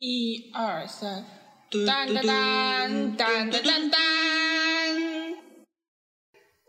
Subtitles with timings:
[0.00, 1.24] 一二三，
[1.84, 4.00] 当当当当当当当。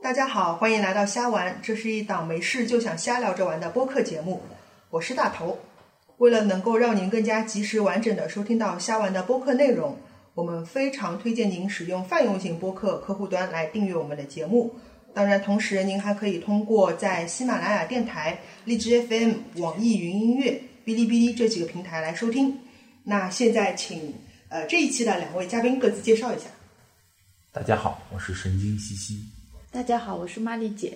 [0.02, 4.42] 大家好，欢迎来到瞎玩，这是一档没事就想瞎聊着玩的播客节目，
[4.90, 5.60] 我是大头。
[6.18, 9.96] 为了能够让您更加及时完整的收听到瞎玩的播客内容，
[10.34, 14.74] 我们非常推荐您使用泛用型播客客户端来订阅我们的节目。
[15.14, 22.58] 当然，同时您还可以通过在喜马拉雅电台、荔枝 FM、网易云音乐、哔哩哔哩这几个平台来收听。
[23.10, 24.14] 那现在请
[24.50, 26.46] 呃这一期的两位嘉宾各自介绍一下。
[27.52, 29.20] 大家好，我是神经兮兮。
[29.72, 30.96] 大家好，我是玛丽姐。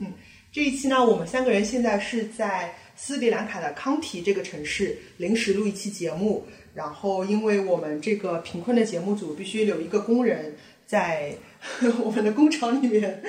[0.00, 0.12] 嗯
[0.50, 6.44] 这一期呢，我们三个人现在是在斯里兰卡的康提这个城市临时录一期节目。
[6.74, 11.32] 然后，因为我们这个贫困的节目组必须留一个工人在
[12.02, 13.22] 我们的工厂里面，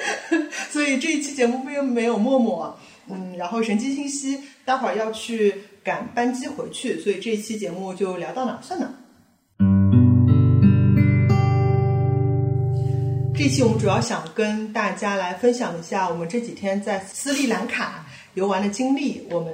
[0.71, 2.79] 所以这一期节目并没有默默。
[3.07, 8.93] 嗯，然后神经信息待会儿要去赶班机回去，所以这一期节目就聊到哪儿算哪儿。
[13.35, 19.27] 这期我们主要想跟大家来分享一下我们这几天在斯里兰卡游玩的经历。
[19.29, 19.53] 我们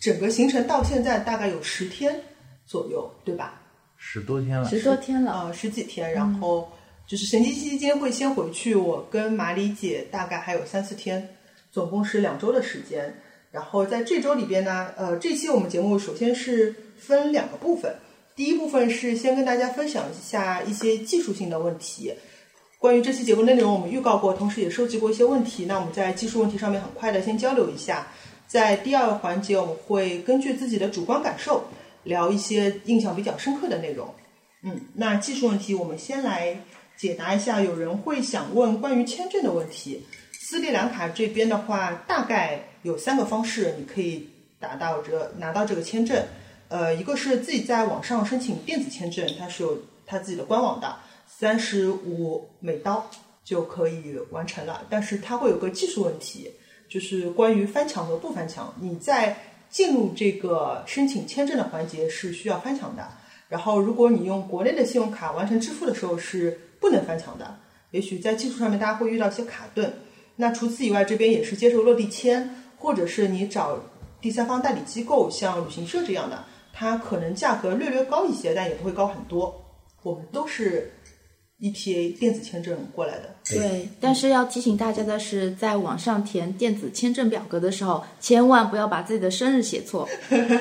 [0.00, 2.20] 整个行程到现在大概有十天
[2.66, 3.60] 左右，对吧？
[3.96, 6.12] 十多天了，十多天了，呃，十几天。
[6.12, 6.68] 然后
[7.06, 11.28] 就是神经期间会先回去，我跟马里姐大概还有三四天，
[11.70, 13.14] 总共是两周的时间。
[13.52, 17.94] 然后在这周里边呢，呃，这期我们节目首先是分两个部分，
[18.34, 22.14] 第一部分是先跟大家分享一下一些技术性的问题。
[22.78, 25.66] 关于这期节目内容，我们预告过，同时也收集过一些问题。
[25.66, 28.08] 那我们在技术问题上面很快的先交流一下。
[28.48, 31.62] 在第二个环节，我们会根据自己的主观感受
[32.04, 34.12] 聊一些印象比较深刻的内容。
[34.64, 36.58] 嗯，那技术问题我们先来
[36.96, 37.60] 解答一下。
[37.60, 40.04] 有人会想问关于签证的问题。
[40.52, 44.28] 斯里兰卡这边的话，大概有三个方式，你可以
[44.60, 46.22] 达到这拿到这个签证。
[46.68, 50.94] 呃，一个是自己在网上申请电子签证，它是有它自己的官网的。
[51.26, 53.10] 三十五美刀
[53.42, 56.50] 就可以完成了，但是它会有个技术问题，
[56.86, 58.74] 就是关于翻墙和不翻墙。
[58.78, 59.34] 你在
[59.70, 63.08] 进入这个申请签证的环节是需要翻墙的，
[63.48, 67.56] 然后如果你用国内的信用卡完成支付的时候是不能翻墙的。
[67.90, 69.90] 也许在技术上面大家会遇到一些卡顿。
[70.42, 73.78] 那除此以外，这边也是接受落地签，或者是你找
[74.20, 79.64] 第三方代理机构，像旅行社这样的，它可能价格略略高一些，但也不会高很多。
[80.02, 80.92] 我们都是。
[81.62, 90.08] ETA 电子签证过来的，对，但是要提醒大家的是，在网上填电子签证表格的时候，千万不要把自己的生日写错，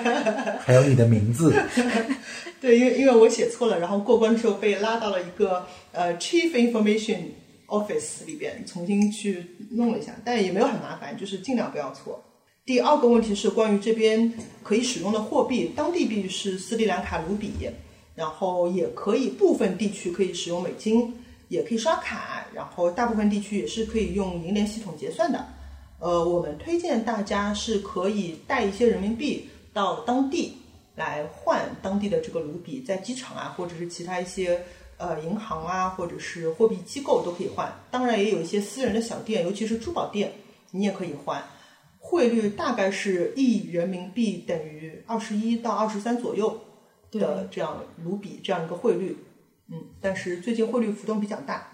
[0.62, 1.52] 还有你的名字。
[2.62, 7.18] 对，因为因为我写错了，然后过关的时候被拉到了一个呃 Chief Information
[7.72, 12.24] Office 里边，重新去弄了一下，但也没有很麻烦，就是尽量不要错。
[12.66, 17.52] 第二个问题是关于这边可以使用的货币，当地币是斯里兰卡卢比。
[18.14, 21.12] 然后也可以部分地区可以使用美金，
[21.48, 25.48] 也可以刷卡，然后大部分地区也是可以用银联系统结算的。
[25.98, 30.58] 呃，我们推荐大家是可以带一些人民币到当地
[30.96, 34.62] 来换当地的这个卢比，在机场啊，或者是其他一些
[35.02, 37.74] 呃银行啊，或者是货币机构都可以换。
[37.90, 40.32] 当然也有一些私人的小店，尤其是珠宝店，
[40.70, 41.44] 你也可以换。
[41.98, 46.60] 汇率大概是一人民币等于二十一到二十三左右。
[47.20, 47.76] 的这样
[48.06, 49.18] 卢比这样一个汇率，
[49.70, 51.68] 嗯，但是最近汇率浮动比较大。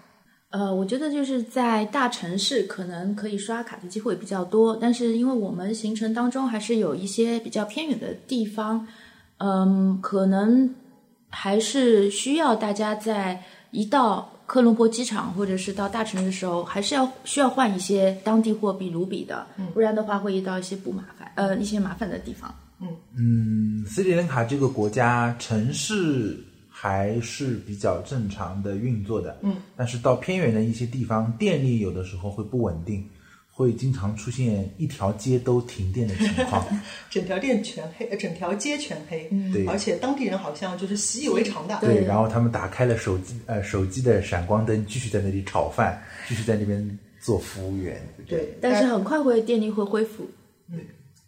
[0.50, 8.84] 呃，我觉得就是在大城市可能可以刷卡的机会比较多，但是因为我们行程当中还是有一些比较偏远的地方，
[9.36, 10.74] 嗯，可能
[11.30, 22.54] 还是需要大家在一到科伦坡机场或者是到大城市的时候，还是要需要换一些当地货币卢比的，不然的话会遇到一些不麻烦，呃，一些麻烦的地方。
[23.14, 26.38] 嗯，斯里兰卡这个国家城市
[26.70, 33.04] 还是比较正常的运作的，嗯，但是到偏远的一些地方，电力有的时候会不稳定，
[33.58, 36.64] 会经常出现一条街都停电的情况，
[37.10, 50.24] 整条店全黑，呃，整条街全黑，对，而且当地人好像就是习以为常的，对，然后他们打开了手机，呃，手机的闪光灯，继续在那里炒饭，继续在那边做服务员，对，但是很快会电力会恢复，
[50.70, 50.78] 嗯。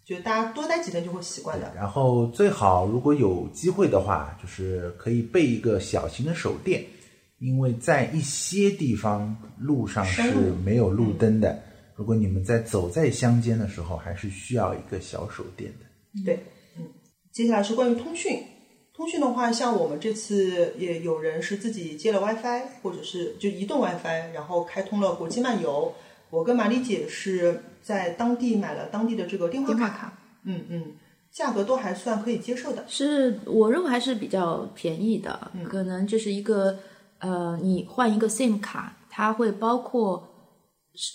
[0.03, 1.73] 就大家多待几天就会习惯的。
[1.77, 6.85] 然后最好如果有机会的话，就是可以备一个小型的手电，
[7.39, 10.23] 因为在一些地方路上是
[10.65, 11.63] 没有路灯的。
[12.01, 16.25] 如果你们在走在乡间的时候，还是需要一个小手电的。
[16.25, 16.43] 对，
[16.79, 16.85] 嗯。
[17.31, 18.43] 接下来是关于通讯。
[18.95, 25.93] 通讯的话，像我们这次也有人是自己接了 WiFi，或者是就移动 WiFi，然后开通了国际漫游。
[26.31, 30.93] 我跟玛丽姐是在当地买了当地的这个电话卡，嗯嗯，
[31.31, 32.83] 价格都还算可以接受的。
[32.89, 36.79] 是我认为还是比较便宜的，可能就是一个
[37.19, 40.27] 呃，你换一个 SIM 卡，它会包括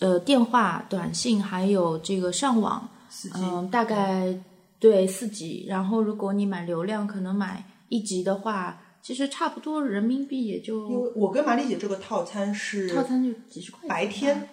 [0.01, 4.37] 呃电话、短信，还有这个上网，四 G，、嗯，大概
[4.79, 5.65] 对四 G。
[5.67, 13.87] 然后如果你买流量，可能买一级的话，其实差不多人民币也就因就为我跟马丽姐这个套餐是套餐就几十块。
[13.87, 14.49] 白天，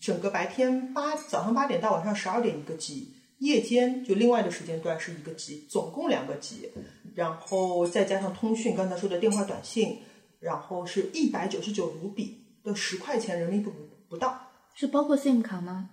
[0.00, 6.68] 整个白天八早上八点到晚上十二点一个 G，夜间就另外的时间段是一个 G，总共两个 G，
[7.14, 9.98] 然后再加上通讯，刚才说的电话、短信，
[10.40, 13.70] 然后是一百九十九卢比的十块钱人民币
[14.10, 14.36] 不不到，
[14.74, 15.88] 是包括 SIM 卡吗？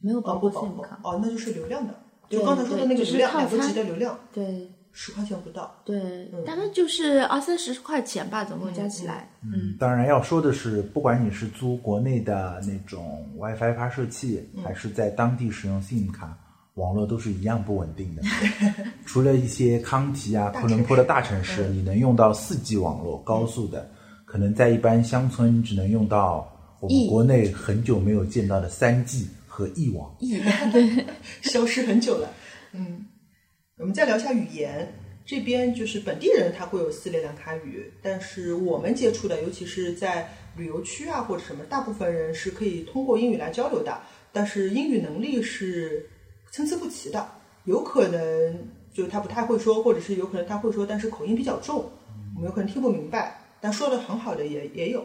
[0.00, 1.00] 没有哦包括 SIM 卡。
[1.02, 1.92] 哦，那就是流量的，
[2.30, 5.74] 就刚才说的那个流量，两个套餐 G 的流量，对十块钱不到。
[5.84, 9.28] 对，大概就是二三十块钱吧，总共加起来。
[9.42, 16.38] 嗯，当然要说的是，不管你是租国内的那种 WiFi 发射器，还是在当地使用 SIM 卡，
[16.74, 18.22] 网络都是一样不稳定的。
[19.04, 23.90] 除了一些康提啊、大科伦坡的大城市，你能用到四 G 网络高速的，
[24.24, 26.48] 可能在一般乡村，你只能用到
[26.80, 30.16] 我们 E 国内很久没有见到的三 G 和 E 网。
[31.42, 32.32] 消失很久了。
[32.72, 33.06] 嗯，
[33.78, 34.92] 我们再聊一下语言，
[35.26, 44.00] 这边就是本地人他会有斯里兰卡语，但是我们接触的，尤其是在旅游区啊或者什么，大部分人是可以通过英语来交流的，
[44.32, 46.08] 但是英语能力是
[46.52, 47.26] 参差不齐的，
[47.64, 51.90] 有可能就是他不太会说，或者是有可能他会说，但是口音比较重，
[52.36, 55.04] 我们有可能听不明白，但说的很好的也也有。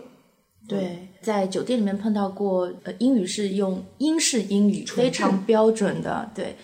[0.68, 6.56] 对，在酒店里面碰到过，呃，英语是用英式英语，非常标准的，对。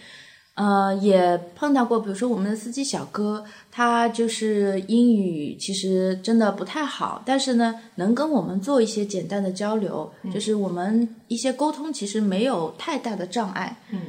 [0.55, 13.77] 呃，也碰到过，比如说我们的司机小哥，他就是英语其实真的不太好，但是呢，能跟我们做一些简单的交流，就是我们一些沟通其实没有太大的障碍。
[13.91, 14.01] 嗯，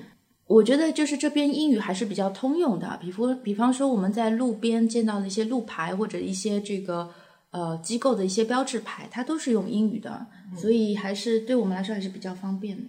[0.48, 7.08] 我觉得就是这边英语还是比较通用的，比如比方说我们在路边见到的一些路牌或者一些这个
[7.50, 10.26] 呃机构的一些标志牌，它都是用英语的，
[10.56, 12.85] 所以还是对我们来说还是比较方便的。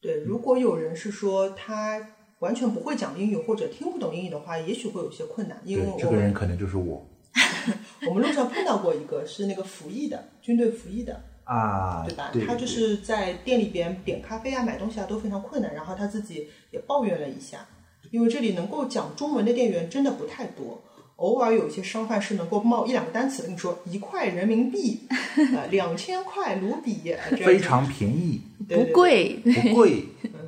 [0.00, 2.00] 对，如果有人是说他
[2.38, 7.06] 完全不会讲英语或者听不懂英语的话，也许会有些困难，因为这个人们可能就是我
[8.08, 12.30] 我们路上碰到过一个是那个服役的军队服役的，啊，对吧？
[12.32, 17.68] 对他就是在店里边点咖啡啊、买东西啊都非常困难，然后他自己也抱怨了一下，
[18.10, 20.82] 因为这里能够讲中文的店员真的不太多。
[21.20, 24.98] 偶尔有一些商贩是能够冒一两个单词跟你说一块人民币，
[25.54, 28.40] 呃，两千块卢比，非常便宜。
[28.66, 30.02] 不贵，不贵，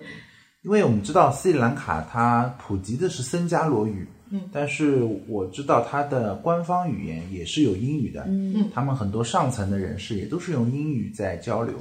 [0.65, 11.75] 因为我们知道斯里兰卡它普及的是僧伽罗语，嗯，但是我知道它的官方语言也是有英语的，嗯，他们很多上层的人士也都是用英语在交流，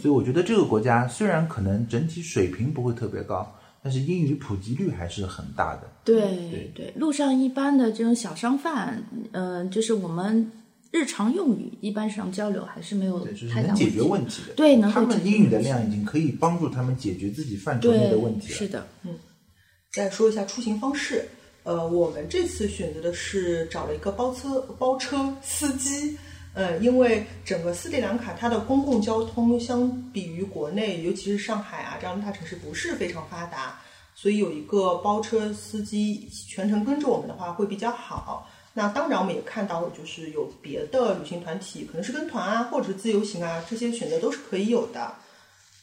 [0.00, 5.90] 所以我觉得这个国家虽然可能整体水平不会特别高，但是英语普及率还是很大的。
[6.04, 6.20] 对
[6.50, 9.02] 对对，路上一般的这种小商贩，
[9.32, 10.50] 嗯、就是我们
[10.90, 14.54] 日常用语一般上交流还是没有对，就是太大能解决问问题的。
[14.54, 18.54] 对能够他们英语的量已经可以帮助他们解决自己范畴对内的问题了。
[18.54, 19.14] 是的，嗯
[19.92, 21.28] 再说一下出行方式，
[21.64, 26.16] 呃，我们这次选择的是找了一个包车包车司机，
[26.54, 33.80] 呃，因为整个斯里兰卡它的公共交通相比于国内，尤其是上海啊这样的大城市不是非常发达，
[34.14, 38.48] 所以有一个包车司机全程跟着我们的话会比较好。
[38.74, 45.14] 那当然，我们也看到，就是有别的旅行团体，可能是跟团啊，或者是自由行啊，这些选择都是可以有的。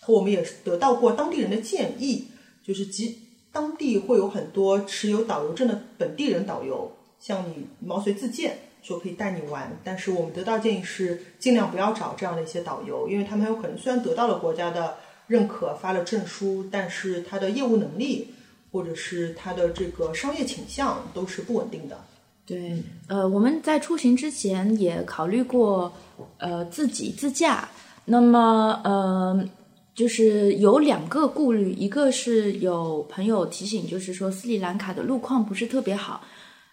[0.07, 2.29] 我们也得到过当地人的建议，
[2.63, 3.21] 就是即
[3.51, 9.71] 当地会有很多持有导游证的本地人导游，向你毛遂自荐，说可以带你玩。
[9.83, 14.95] 但是我们得到建议是，尽量不要找这样的一些导游，因为他们很有可能虽然得到了国家的
[15.27, 18.33] 认可，发了证书，但是他的业务能力
[18.71, 21.97] 或者是他的这个商业倾向都是不稳定的。
[22.45, 25.93] 对，呃，我们在出行之前也考虑过，
[26.39, 27.69] 呃，自己自驾。
[28.05, 29.47] 那么，呃，
[29.93, 36.23] 就是有两个顾虑，一个是有朋友提醒，就是说斯里兰卡的路况不是特别好。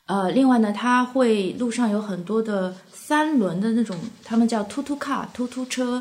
[0.07, 6.01] 呃，另外呢，它会路上有很多的三轮的那种，他们叫突突卡、突突车，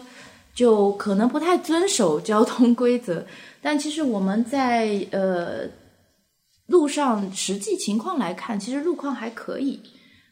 [0.54, 3.26] 就可能不太遵守交通规则。
[3.62, 5.68] 但其实我们在呃
[6.68, 9.80] 路上实际情况来看，其实路况还可以。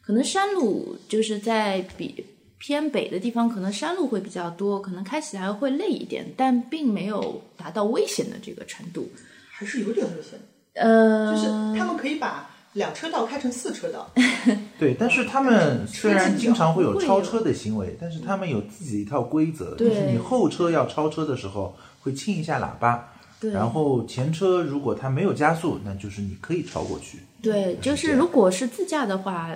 [0.06, 2.24] 可能山路就是在比
[2.58, 9.08] 偏北的地方，可能山路会比较多，可能开起来会累一点，但并没有达到危险的这个程度。
[9.50, 10.38] 还是有点危险，
[10.74, 14.08] 呃，就是他们可以把两车道开成四车道，
[14.78, 23.08] 对，但是他们虽然经常会有超车的行为，但是他们有自己一套规则，就是你后车要超车的时候会清一下喇叭，
[23.40, 27.18] 然后前车如果它没有加速，那就是你可以超过去。
[27.40, 29.50] 对，就是如果是自驾的话，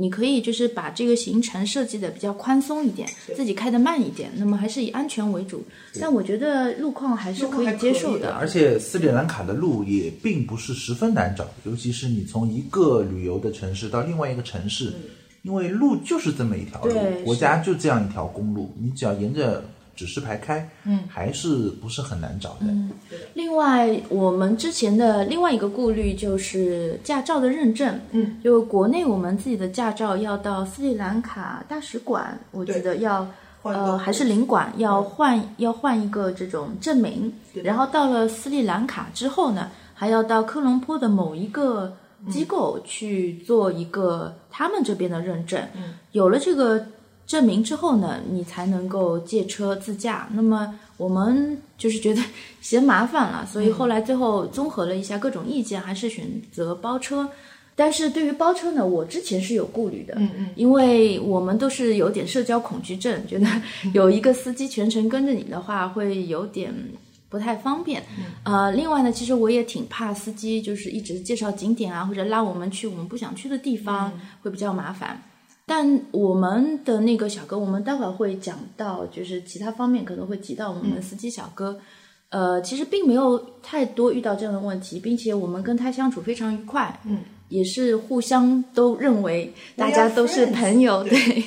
[0.00, 5.62] 你可以就是把这个行程设计的比较宽松一点，自己开的慢一点，那么还是以安全为主。
[6.00, 8.32] 但我觉得路况还是可以接受的。
[8.32, 14.92] 而且斯里兰卡的路也并不是十分难找，尤其是你从一个旅游的城市到另外一个城市，
[15.42, 19.62] 因为路就是这么一条路，国家就这样一条公路，你只要沿着
[20.00, 22.68] 指示牌开，嗯，还是不是很难找的。
[23.34, 28.00] 另外，我们之前的另外一个顾虑就是驾照的认证。
[28.12, 33.28] 嗯，就国内我们自己的驾照要到斯里兰卡大使馆，我记得要
[33.62, 37.30] 呃还是领馆要换要换一个这种证明。
[37.62, 41.94] 然后到了斯里兰卡之后呢，还要到科隆坡的某一个
[42.30, 45.62] 机构去做一个他们这边的认证。
[45.74, 46.86] 嗯，有了这个
[47.30, 50.28] 证明之后呢，你才能够借车自驾。
[50.32, 52.20] 那么我们就是觉得
[52.60, 57.30] 嫌麻烦了，所以后来最后综合了一下各种意见，还是选择包车。
[57.76, 63.46] 但是对于包车呢，我之前是有顾虑的，嗯嗯，因为我们都是有点社交恐惧症，觉得
[63.94, 66.74] 有一个司机全程跟着你的话，会有点
[67.28, 68.02] 不太方便。
[68.42, 75.22] 呃，另外呢，其实我也挺怕司机就是一直介绍景点啊，或者拉我们去我们不想去的地方，会比较麻烦。
[75.70, 81.80] 但我们的那个小哥，我们待会儿会讲到，就是其他方面可能会提到我们的司机小哥。
[82.30, 91.44] 呃，其实并没有太多遇到这样的问题，并且我们跟他相处非常愉快，嗯，也是互相都认为大家都是朋友 对，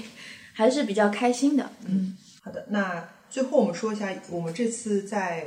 [0.53, 1.69] 还是比较开心的。
[1.85, 5.45] 嗯，好的，那最后我们说一下，我们这次在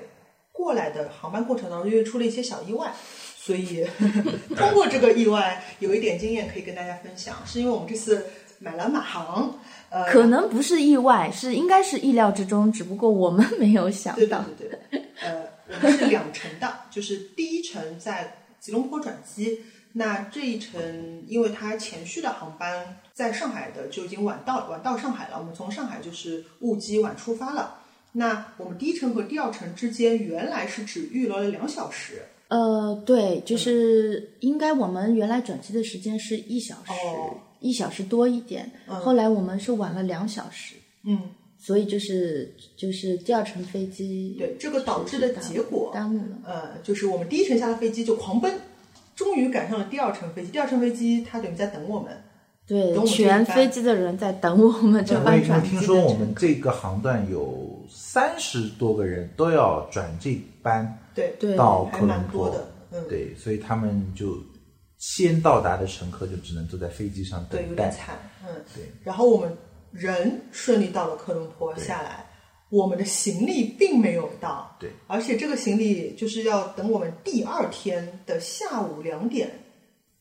[0.52, 2.92] 过来的航班过程当中，因为出了一些小意外，
[3.38, 3.86] 所以
[4.54, 8.26] 通过这个意外有一点经验可以跟大家分享，是因为我们这次
[8.58, 9.58] 买了马航，
[9.90, 14.44] 呃，可能不是意外，是应该是意料之中，只不过我们没有想对到。
[14.58, 19.60] 对对对，呃，我们是两程的，就是第一程在吉隆坡转机，
[19.92, 27.80] 那这一程因为它前续的航班在上海的就已经晚到晚到上海了，我们从上海就是误机晚出发了。
[28.12, 37.36] 那我们第一程和第二程之间原来是只预留了两小时，呃，对，就是应该我们原来转机的时间是一小时，哦
[37.66, 41.18] 一小时多一点，后来我们是晚了两小时，嗯，
[41.58, 46.38] 所以就是就是第二程飞机对，这个导致的结果，耽误了。
[46.44, 48.52] 呃，就是我们第一程下了飞机就狂奔，
[49.14, 52.12] 终于赶上了第二程飞机，第二程飞机它等于在等我们，
[52.66, 64.36] 对全飞机的人在等我们这班转机听说我们这个航段有三十多个人都要转这班对，对还到科伦多的，嗯，对，所以他们就
[64.98, 67.92] 先到达的乘客就只能坐在飞机上等对，有待点。
[67.92, 68.84] 惨，嗯，对。
[69.02, 69.56] 然后我们
[69.92, 72.26] 人顺利到了科隆坡下来，
[72.70, 79.50] 我们的行李并没有到，对，而且这个行李就是要等我们第二天的下午两点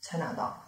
[0.01, 0.61] 才拿到。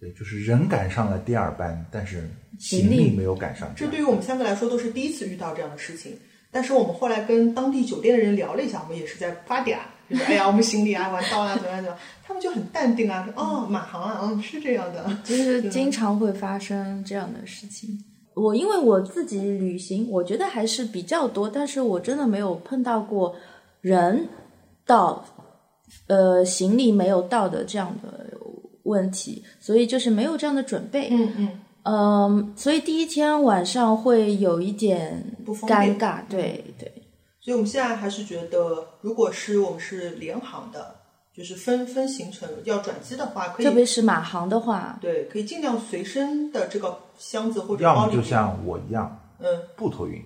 [0.00, 3.72] 对，就是人赶上了第二班，但是行李行李没有赶上。
[3.76, 6.18] 这对于我们三个来说都是第一次遇到这样的事情。
[6.50, 9.78] 但是我们后来跟当地酒店的人聊了一下，我们也是在发嗲，
[10.12, 17.98] 就是哎呀，我们行李啊晚到啊，怎么样怎么样，他们就很淡定啊，说哦，马航啊，嗯，是这样的，就是经常会发生这样的事情。
[18.34, 23.34] 我因为我自己旅行，我觉得还是比较多，但是我真的没有碰到过
[23.80, 24.28] 人
[24.86, 25.24] 到
[26.06, 28.26] 呃行李没有到的这样的
[28.84, 31.08] 问题，所以就是没有这样的准备。
[31.10, 31.48] 嗯嗯，
[31.84, 35.22] 嗯，所以第一天晚上会有一点
[35.66, 36.90] 尴尬，对对。
[37.42, 40.94] 所以我们现在还是觉得，如果是我们是联航的，
[41.34, 50.22] 就是分分行程要转机的话，可以特别是马航的话，对，可以尽量随身的这个箱子或者要包里面，么就像我一样嗯，不托运，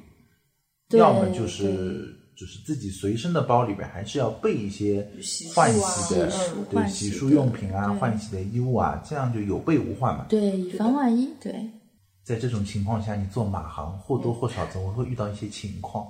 [0.90, 10.26] 对要么就是就是自己随身的包里边还是要备一些洗漱啊换洗的洗漱对换洗的漱用品啊、对换洗的衣物啊，这样就有备无患嘛。
[10.28, 11.70] 对，以防万一，对。
[12.26, 16.04] 在这种情况下，你做马航或多或少总会遇到一些情况。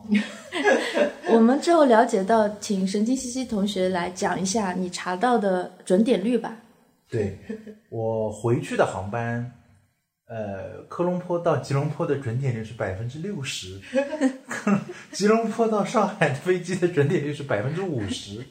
[1.29, 6.57] 我们之后了解到，请神经兮兮同学来讲一下你查到的准点率吧。
[7.11, 7.39] 对
[7.91, 9.53] 我回去的航班，
[10.27, 13.79] 呃，科隆坡到吉隆坡的准点率是百分之六十，
[15.13, 18.43] 吉隆坡到上海的飞机的准点率是百分之五十，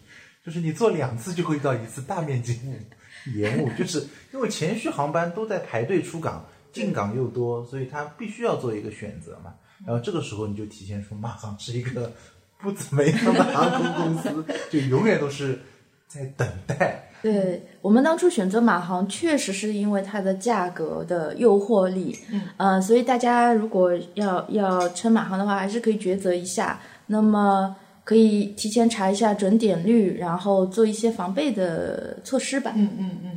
[0.45, 6.45] 就是你坐两次就会遇到一次大面积误延误，就是因为前续航班都在排队出港，
[6.75, 9.53] 进港又多，所以他必须要做一个选择嘛。
[9.86, 12.12] 然后这个时候你就体现出马航是一个
[12.60, 15.60] 不怎么样的航空公司， 就永远都是
[16.08, 17.01] 在等待。
[17.22, 26.79] 对我们当初选择马航，确实是因为它的价格的诱惑力，嗯，呃，所以大家如果要要乘马航的话，还是可以抉择一下。
[27.08, 32.74] 那么，可以提前查一下准点率，然后做一些防备的措施吧。
[32.75, 33.35] 嗯嗯嗯，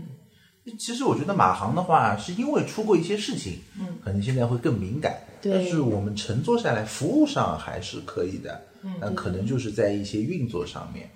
[0.77, 5.17] 其实我觉得马航的话，是因为出过一些事情，嗯，可能现在会更敏感。
[5.41, 8.61] 对但是我们乘坐下来，服务上还是可以的。
[8.83, 11.09] 嗯那可能就是在一些运作上面。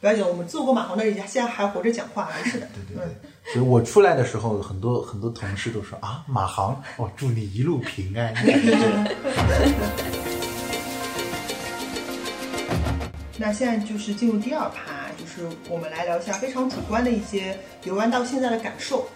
[0.00, 2.68] 不要紧，我们坐过马航的人家现在还活着讲话，没事的。
[2.74, 8.32] 对对对，所以我出来的时候，很多很多同事都说啊，马航，哦，祝你一路平安。
[13.40, 14.97] 那现在就是进入第二趴，
[15.28, 19.06] 是我们来聊一下非常主观的一些游玩到现在的感受。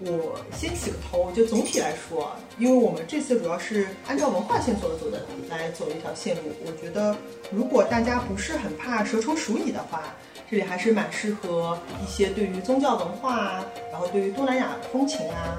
[0.00, 7.16] 我先起个头，就总体来说，因为我们这次主要是按照文化线索走的来走一条线路，我觉得
[7.50, 10.14] 如果大家不是很怕蛇虫鼠蚁的话，
[10.48, 15.58] 这里还是蛮适合一些对于宗教文化啊，然后对于东南亚风情啊，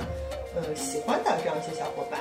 [0.56, 2.20] 呃喜欢的这样一些小伙伴。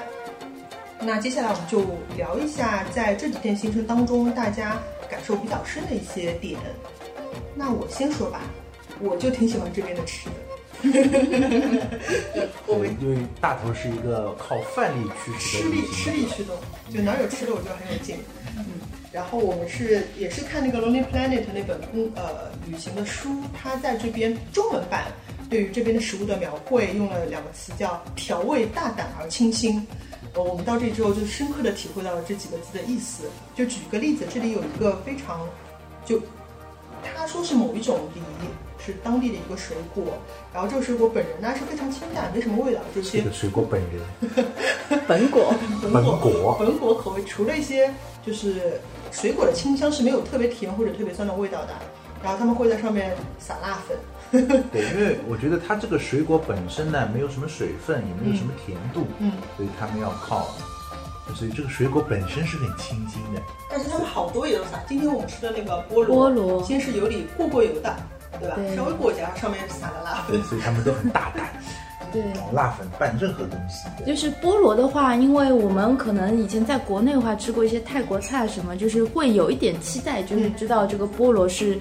[1.01, 1.85] 那接下来我们就
[2.17, 4.77] 聊一下在这几天行程当中大家
[5.09, 6.59] 感受比较深的一些点。
[7.55, 8.41] 那我先说吧，
[9.01, 10.35] 我就挺喜欢这边的吃的。
[12.67, 16.55] 我们因为大头是一个靠饭力驱使吃力吃力驱动，
[16.95, 18.17] 就哪儿有吃的我就很有劲。
[18.57, 18.65] 嗯，
[19.11, 25.07] 然后我们是也是看那个《Lonely Planet》那本嗯呃旅行的书，它在这边中文版
[25.51, 29.85] 对于这边的食物的描绘用了两个词叫调味大胆而清新。
[30.35, 33.25] 呃，我们到这里之后就深刻的体会到了这几个字的意思。
[33.57, 35.45] 就举个例子，这里有一个非常
[36.05, 36.23] 就
[37.03, 38.21] 他说是某一种梨，
[38.85, 40.05] 是当地的一个水果，
[40.53, 45.53] 然后这个水果本人呢是非常清淡，没什么味道，就是些这个水果本人， 本果，
[45.83, 46.57] 本本果。
[46.59, 47.93] 本果口味，除了一些
[48.25, 51.75] 就是水果的清香是没有特别甜或者特别酸的味道的，
[52.23, 53.97] 然后他们会在上面撒辣粉，
[54.73, 60.49] 对，因为我觉得它这个水果本身呢，没有什么水分，也没有什么甜度，嗯，所以他们要靠，
[61.35, 63.41] 所以这个水果本身是很清新的。
[63.71, 64.79] 但是他们好多也都撒。
[64.89, 67.97] 今天我们吃的那个菠萝，菠萝先是油里过过油的，
[68.41, 68.57] 对吧？
[68.57, 70.43] 对稍微过一下，然后上面撒了辣粉对，。
[70.45, 71.49] 所以他们都很大胆，
[72.13, 72.23] 对。
[72.41, 73.89] 往辣粉拌任何东西。
[74.05, 81.79] 就是菠萝的话，因为我们可能以前在国内的话吃过一些泰国菜什么，就是会有一点期待，就是知道这个菠萝是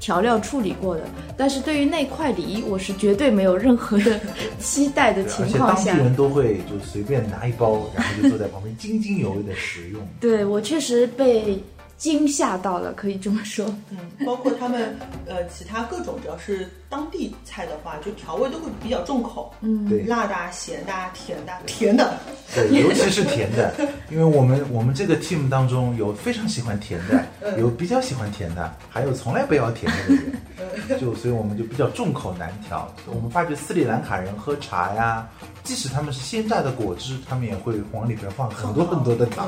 [0.00, 1.02] 调料处理过的。
[1.36, 4.18] 但是对于那块梨，我是绝对没有任何的
[4.58, 10.00] 期待的情况下当地，人都会就随便拿一包，然后就坐在旁边 津津有味的食用。
[10.18, 11.62] 对我确实被
[12.00, 13.66] 惊吓到了，可以这么说。
[13.90, 19.86] 嗯，包括他们呃其他各种，只要是当地菜的话，就调味都会比较重口，嗯。
[19.86, 20.04] 对。
[20.04, 21.52] 辣的啊、咸的啊、甜的。
[21.52, 22.14] 啊、甜的，
[22.54, 23.74] 对，尤其是甜的，
[24.10, 32.90] 因为我们我们这个 team 当中有非常喜欢甜的，有比较喜欢甜的，还有从来不要甜的的人，就所以我们就比较众口难调。
[33.06, 35.28] 我们发觉斯里兰卡人喝茶呀，
[35.62, 39.46] 即使他们是鲜榨的果汁，他们也会往里边放很多很多的糖，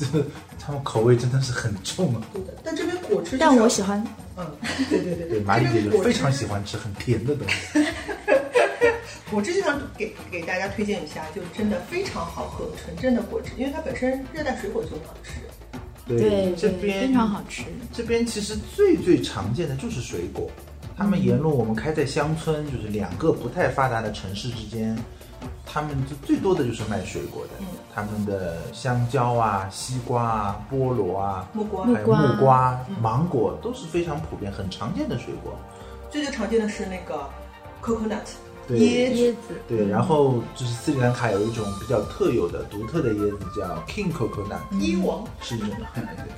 [0.00, 0.24] 这
[0.58, 2.22] 他们口味真的是很重啊。
[2.32, 2.54] 对的。
[2.64, 4.02] 但这边果汁，但我喜，欢，
[4.36, 4.46] 嗯，
[4.88, 6.64] 对对对对，马丽姐就非常喜欢。
[6.64, 7.84] 吃很甜的东西。
[9.30, 15.34] 果汁就想给给大家推荐一下，就真的非常好喝，纯正的果汁，因为它本身热带水果就很好吃。
[16.06, 17.62] 对对，这边非常好吃。
[17.92, 20.50] 这边其实最最常见的就是水果，
[20.96, 24.98] 他们沿路我们开在乡村，就是两个不太发达的城市之间，
[25.64, 27.50] 他们就最多的就是卖水果的，
[27.94, 31.86] 他们的香蕉啊、西瓜啊、菠萝啊、木瓜。
[31.86, 32.78] 还有木瓜。
[33.00, 35.52] 芒果都是非常普遍、很常见的水果。
[36.10, 37.28] 最最常见的是那个
[37.82, 38.26] coconut
[38.70, 45.70] 椰子，椰子，对，然后就是斯里兰卡有一种比较特有的、独特的椰子叫 King Coconut，椰王，是一种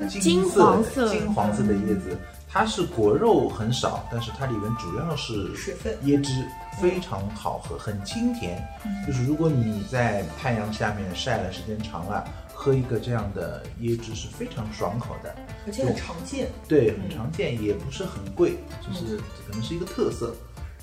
[0.09, 1.09] 金金黄色。
[1.09, 2.17] 金黄色的椰子，
[2.55, 6.31] 它是果肉很少，但是它里面主要是水分椰汁，
[6.79, 8.63] 非常好喝，很清甜。
[9.07, 15.35] 就是如果你在太阳下面晒了时间长了，喝一个这样的椰汁是非常爽口的。
[15.67, 16.49] 而且很常见。
[16.69, 20.35] 对，很常见，也不是很贵，就是可能是一个特色。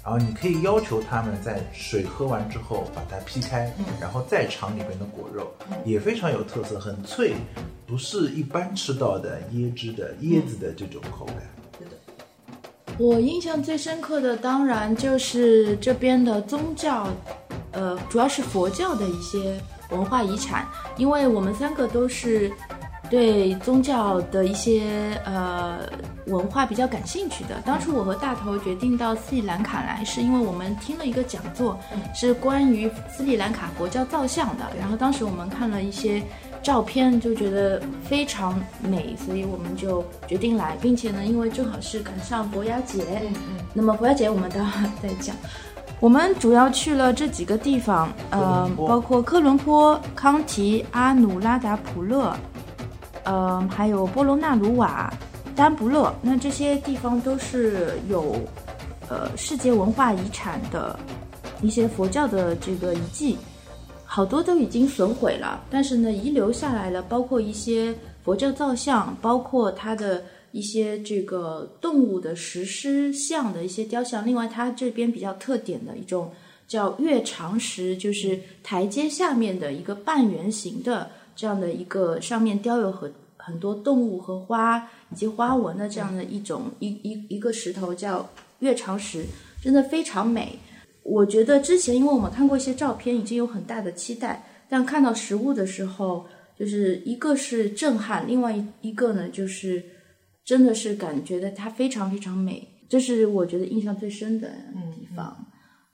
[0.04, 5.54] 然后你可以要求他们在水喝完之后把它劈开，然后再尝里面的果肉，
[5.86, 7.36] 也非常有特色，很脆，
[7.86, 11.38] 不是一般吃到的椰汁的椰子的这种口感。
[13.00, 17.08] 我印象最深刻的当然就是这边的宗教，
[17.72, 19.58] 呃，主要是佛教的一些
[19.92, 22.52] 文化遗产，因为我们三个都是
[23.10, 25.80] 对宗教的一些呃
[26.26, 27.62] 文化比较感兴趣的。
[27.66, 31.80] 当初我和大头决定到斯里兰卡来，是因为我们听了一个讲座，
[32.14, 36.22] 是关于斯里兰卡佛教造像的，然后当时我们看了一些。
[36.62, 45.36] 照片就觉得非常美，所以我们就决定来，并且呢，因为正好是赶上博雅节，嗯嗯，那么博雅节我们待会儿再讲。
[46.00, 52.34] 我们主要去了这几个地方，呃包括科伦坡、康提、阿努拉达普勒，
[53.24, 55.14] 呃，还有波罗纳鲁瓦、
[55.56, 58.36] 丹不勒，那这些地方都是有
[59.10, 60.98] 呃世界文化遗产的
[61.62, 63.38] 一些佛教的这个遗迹，
[64.12, 67.94] 好多都已经损毁了，但是呢遗留下来了，包括一些
[68.24, 74.26] 佛教造像，包括它的一些这个动物的石狮像的一些雕像。
[74.26, 76.32] 另外，它这边比较特点的一种
[76.68, 89.24] 叫月长石，就是台阶下面的一个半圆形的这样的一个上面雕有很很多动物和花以及花纹的这样的一种一一一个石头叫月长石，
[89.62, 90.58] 真的非常美。
[91.10, 96.26] 我觉得之前因为我们看过一些照片，已经有很大的期待，但看到实物的时候，
[96.58, 99.84] 就是一个是震撼，另外一一个呢就是
[100.46, 104.50] 真的是感觉的它非常非常美，这是我觉得印象最深的
[104.96, 105.46] 地方。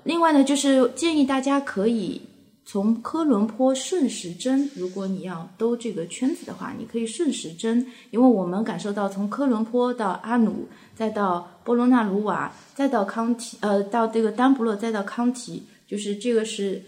[0.04, 2.22] 另外呢，就是建议大家可以
[2.68, 16.82] 从科伦坡顺时针，如果你要兜这个圈子的话，你可以顺时针，因为我们感受到从科伦坡到阿努，再到波罗纳鲁瓦，再到康提，呃，到这个丹布勒，再到康提，就是这个是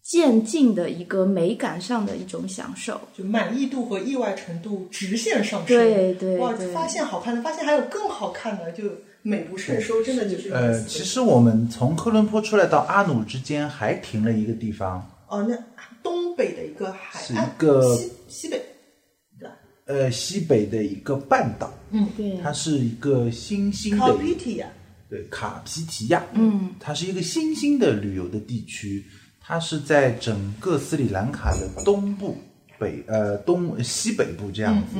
[0.00, 3.00] 渐进的一个美感上的一种享受。
[3.12, 5.76] 就满意度和意外程度直线上升。
[5.76, 8.84] 对对哇，发现好看的，发现还有更好看的，就
[9.26, 15.56] 美不胜收，真的就是呃，其实我们从科伦坡出来到阿努之间还停了一个地方，哦，那
[16.02, 18.62] 东北的一个海是岸，一个西西北，
[19.38, 19.54] 对吧？
[19.86, 24.66] 呃，西北的一个半岛，嗯对，它是一个新兴的卡皮提亚，
[25.08, 29.02] 对卡皮提亚，嗯，它是一个新兴的旅游的地区，
[29.40, 32.36] 它是在整个斯里兰卡的东部、
[32.78, 34.98] 北呃东西北部这样子。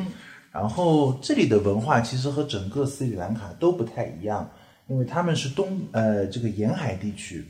[0.54, 4.48] 然后这里的文化其实和整个斯里兰卡都不太一样，
[4.86, 7.44] 因为他们是东呃这个沿海地区，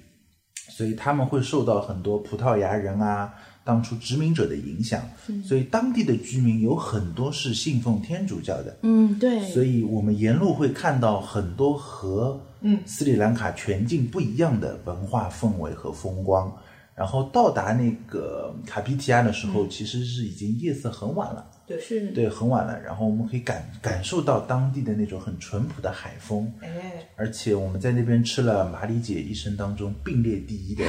[0.71, 5.03] 所以他们会受到很多葡萄牙人啊当初殖民者的影响，
[5.47, 8.75] 所以当地的居民有很多是信奉天主教的。
[8.83, 16.51] 嗯，对，所以我们沿路会看到很多和嗯斯里兰卡全境不一样的文化氛围和风光。
[16.95, 22.79] 然后到达那个卡皮提亚的时候，其实是已经夜色很晚了，对，是，对，很晚了。
[22.81, 30.85] 然后我们可以感感受到当地的那种很淳朴的海风，哎，而且我们在那边吃了马里姐一生当中并列第一的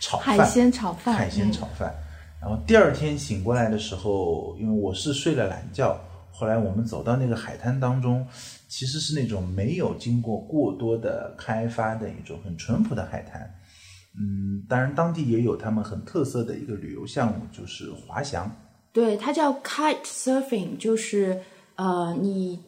[0.00, 1.94] 炒饭，海鲜炒饭，海鲜炒饭。
[2.40, 5.98] 然后第二天醒过来的时候，因为我是睡了懒觉，
[6.30, 8.26] 后来我们走到那个海滩当中，
[8.68, 13.48] 其实是那种没有经过过多的开发的一种很淳朴的海滩。
[14.18, 18.50] 嗯，当然当地也有他们很特色的一个旅游项目，就是滑翔。
[18.96, 21.38] 对，它叫 kite surfing，就是
[21.74, 22.58] 呃，你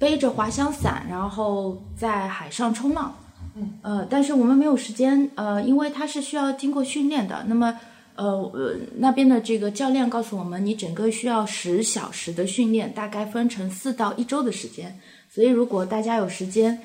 [0.00, 3.14] 背着滑翔伞，然后在海上冲浪。
[3.54, 7.44] 嗯，呃，但是我们没有时间，呃，因为它是需要经过训练的。
[7.46, 7.78] 那么，
[8.16, 14.98] 呃，呃，那边的这个教练告诉我们，你整个需要十小时的训练，大概分成四到一周的时间。
[15.32, 16.80] 所以，如果大家有时间，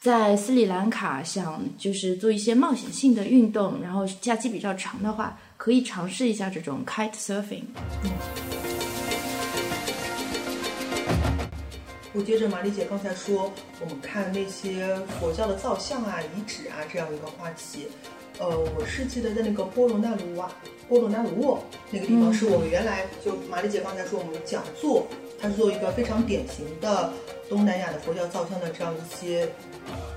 [0.00, 7.62] 在斯里兰卡想就是做一些冒险性的运动，然后假期比较长的话，可以尝试一下这种 kite surfing。
[12.12, 17.86] 我接着玛丽姐刚才说，我们看那些佛教的造像啊、遗址啊这样一个话题，
[18.40, 20.50] 呃，我是记得在那个波罗那鲁瓦、
[20.88, 25.06] 波罗那鲁沃那个地方，是我们原来就玛丽姐刚才说我们讲座，
[25.40, 27.12] 它是做一个非常典型的
[27.48, 29.48] 东南亚的佛教造像的这样一些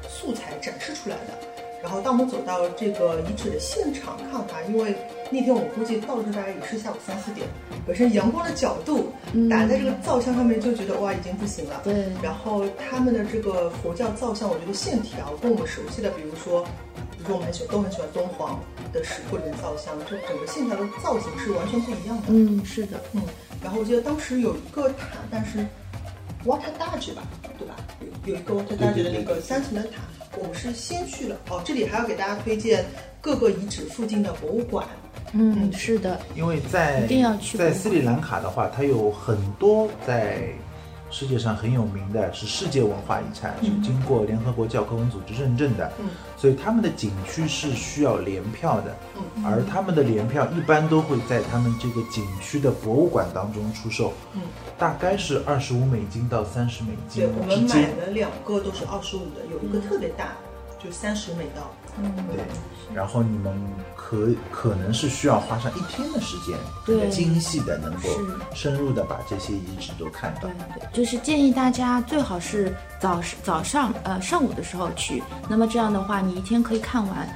[0.10, 1.38] 素材展示出来的。
[1.84, 4.95] 然后当我们走到这个遗址的现场看啊，因为
[5.31, 7.47] 那天我估计到的时候大概也是下午三四点，
[7.85, 9.11] 本身阳光的角度
[9.49, 11.81] 打在这个造像上面就觉得哇已经不行了。
[11.83, 16.63] 对然后他们的这个佛教造像，我觉得线条跟我们熟悉的，比如说，
[17.11, 18.59] 比如说我们很喜欢都很喜欢敦煌
[18.93, 22.23] 的石窟里面造像，就整个线条的造型是完全不一样的。
[22.27, 23.21] 嗯，是的，嗯，
[23.63, 25.65] 然后我记得当时有一个塔，但是
[26.45, 27.23] Water Dodge 吧，
[27.57, 27.75] 对吧？
[28.25, 30.03] 有有一个 Water Dodge 的那个三层的塔，
[30.38, 31.35] 我们是先去了。
[31.49, 32.85] 哦，这里还要给大家推荐
[33.19, 34.88] 各个遗址附近的博物馆。
[35.37, 40.47] 嗯，是的，因为在一定要去在斯里兰卡的话，它有很多在
[41.11, 45.91] 世界上很有名的，是世界文化遗产，是经过联合国教科文组织认证的。
[45.99, 48.95] 嗯，所以他们的景区是需要联票的。
[49.35, 54.13] 嗯，而他们的联票一般都会在他们这个景区的博物馆当中出售。
[54.33, 54.41] 嗯，
[54.77, 57.89] 大概是二十五美金到三十美金对，我们买之间。
[57.97, 60.33] 了两个都是二十五的，有一个特别大，
[60.81, 61.71] 就三十美刀。
[62.01, 62.43] 嗯，对，
[62.93, 63.53] 然后你们
[63.95, 68.10] 可可能是需要花上一天的时间，对精细的能够
[68.53, 70.51] 深入的把这些遗址都看到对。
[70.79, 77.27] 对，就是建议大家最好是早早上呃上午的时候去，那么这样的话你一天可以看完。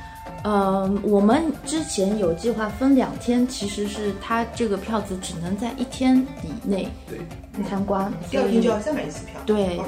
[0.42, 7.20] 呃，我们之前有计划分两天，其实是它这个票子只能在一天以内对，
[7.68, 9.82] 参观，第二天就要再买一次票，对。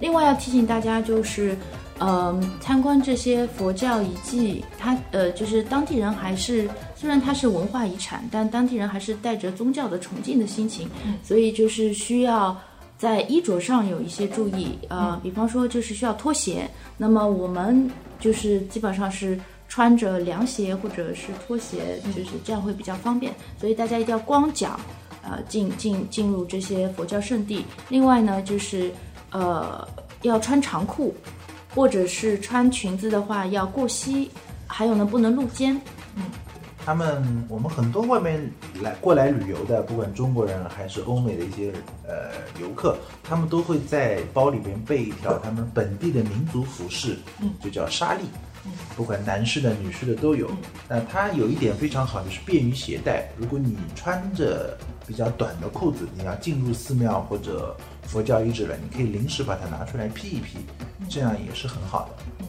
[0.00, 1.58] 另外要提醒大家，就是，
[2.00, 10.88] 嗯、参观这些佛教遗迹，它呃，就是当地人还是虽然它是文化遗产，但当地人还是带着宗教的崇敬的心情，
[11.22, 12.56] 所以就是需要
[12.96, 19.38] 在衣着上有一些注意，呃，比方说就是需要脱鞋，那么我们就是基本上是。
[19.70, 23.30] 穿着凉鞋或者是拖鞋，就是这样会比较方便，
[23.60, 24.80] 所以大家一定要光脚，
[25.20, 27.62] 呃，进进进入这些佛教圣地。
[27.90, 28.90] 另外呢，就是
[29.30, 29.86] 呃，
[30.22, 31.14] 要穿长裤，
[31.78, 34.28] 或者是穿裙子的话要过膝，
[34.66, 35.80] 还有呢，不能露肩。
[36.84, 38.50] 他们我们很多外面
[38.82, 41.72] 来过来旅游的，不管中国人还是欧美的一些
[42.04, 48.47] 呃游客，他们都会在包里边备一条他们本地的民族服饰，嗯，就叫纱丽，嗯，
[48.96, 50.50] 不管男士的、女士的都有。
[50.88, 53.28] 那它有一点非常好，就是便于携带。
[53.36, 54.76] 如果你穿着
[55.06, 60.58] 比较短的裤子，你要进入寺庙或者佛教遗址了，你可以临时把它拿出来披一披，
[61.08, 62.44] 这样也是很好的。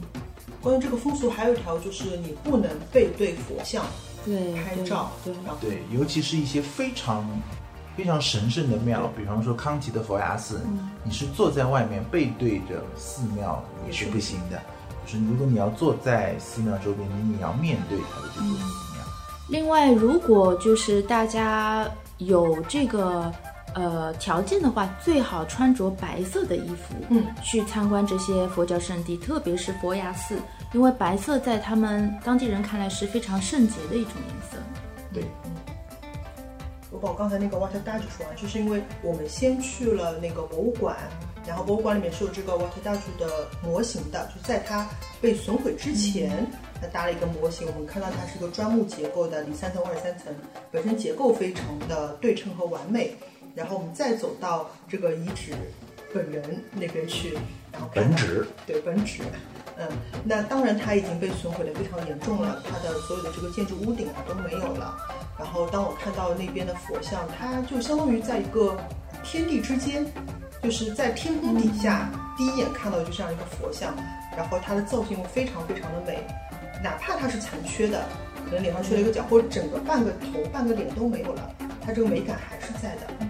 [0.61, 3.85] 关于这个风俗，还有一条就是你不能背对佛像
[4.25, 5.11] 对，拍照，
[5.61, 7.25] 对，尤其是一些非常
[7.95, 10.59] 非常神圣的庙，比方说康吉的佛牙寺，
[11.03, 14.61] 你是坐在外面背对着寺庙也是不行的。
[15.05, 19.03] 就是如果你要坐在寺庙周边，你也要面对它的这座寺庙。
[19.47, 23.31] 另外，如果就是大家有这个
[23.73, 30.37] 呃条件的话，最好穿着白色的衣服，嗯，去参观这些佛教圣地，特别是佛牙寺，
[30.73, 34.57] 因为白色在他们当地人看来是非常圣洁的一种颜色。
[35.11, 35.23] 对，
[36.91, 40.95] 我把我刚才那个 Water Daju 说完，就是因为我们先去了那个博物馆，
[41.49, 44.87] 然后博物馆里面是有这个 Water Daju 的模型的，就在它
[45.19, 46.45] 被损毁之前，
[46.79, 50.27] 它搭了一个模型，我们看到它是个砖木结构的，里三层外三层，
[50.71, 53.15] 本身结构非常的对称和完美。
[53.55, 55.53] 然后我们再走到这个遗址
[56.13, 57.33] 本人那边去，
[57.73, 59.23] 然后本址对本址，
[59.75, 59.87] 嗯，
[60.23, 64.95] 那当然它已经被损毁的非常严重了，它的所有的这个建筑屋顶啊都没有了。
[65.39, 68.77] 然后当我看到那边的佛像，它就相当于在一个
[69.23, 70.05] 天地之间，
[70.61, 73.93] 就是在天空底下，第一眼看到就这样一个佛像，
[74.35, 76.19] 然后它的造型非常非常的美，
[76.83, 78.03] 哪怕它是残缺的，
[78.45, 81.49] 可能脸上缺了一个角，或者整个半个头、半个脸都没有了，
[81.81, 83.07] 它这个美感还是在的。
[83.21, 83.25] 嗯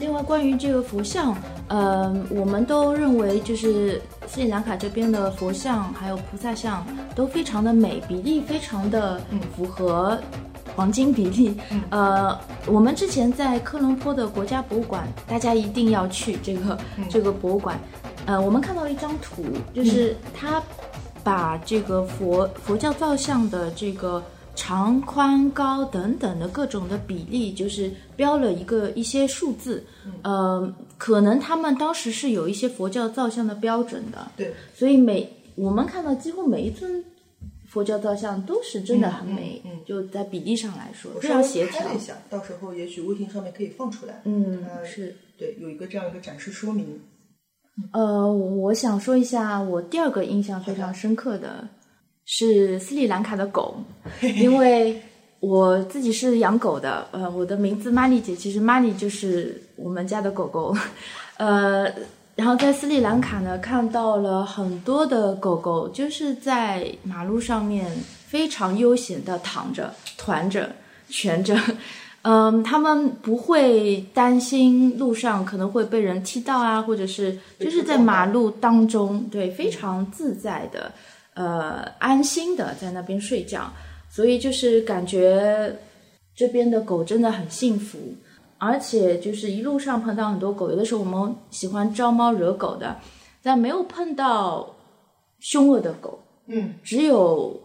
[0.00, 1.34] 另外，关于这个佛像，
[1.68, 9.20] 呃，我们都认为就是斯里兰卡这边的佛像还有菩萨像都非常的美，比例非常的
[9.56, 10.20] 符合
[10.74, 11.54] 黄金比例。
[11.90, 17.78] 呃，我们之前在科伦坡的国家博物馆，大家一定要去这个、这个博物馆。
[18.26, 20.62] 呃，我们看到一张图，就是它
[21.22, 24.22] 把这个佛佛教造像的这个
[24.54, 29.84] 长、宽、高等等的各种的比例，就是标了一个一些数字。
[30.22, 37.04] 呃，可能他们当时是有一些佛教造像的标准的，对，所以每我们看到几乎每一尊
[37.74, 41.98] 佛教造像都是真的很美，嗯嗯嗯就在比例上来说非常协调一。
[41.98, 44.22] 下，到时候也许微信上面可以放出来。
[44.24, 45.16] 嗯，呃是。
[45.36, 46.86] 对，有一个这样一个展示说明。
[47.92, 51.68] 呃，我想说一下，我第二个印象非常深刻的
[52.24, 53.76] 是斯里兰卡的狗，
[54.40, 55.02] 因为
[55.40, 60.72] 我自己是养狗的，呃，我的名字玛丽姐，其实玛丽就是我们家的狗狗，
[61.36, 61.92] 呃，
[62.36, 67.90] 然后在斯里兰卡呢，看到了很多的狗狗，就是在马路上面
[68.26, 70.70] 非常悠闲的躺着、团着、
[71.08, 71.56] 蜷着。
[72.26, 80.90] 嗯，他们不会担心路上可能会被人踢到啊，或者是就是在马路当中，对，非常自在的，
[81.34, 83.70] 呃，安心的在那边睡觉，
[84.08, 85.76] 所以就是感觉
[86.34, 87.98] 这边的狗真的很幸福，
[88.64, 92.96] 而且就是一路上碰到很多狗，有的时候我们喜欢招猫惹狗的，
[93.42, 94.74] 但没有碰到
[95.38, 97.60] 凶恶的狗，嗯，只有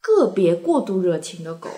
[0.00, 1.70] 个别过度热情的狗。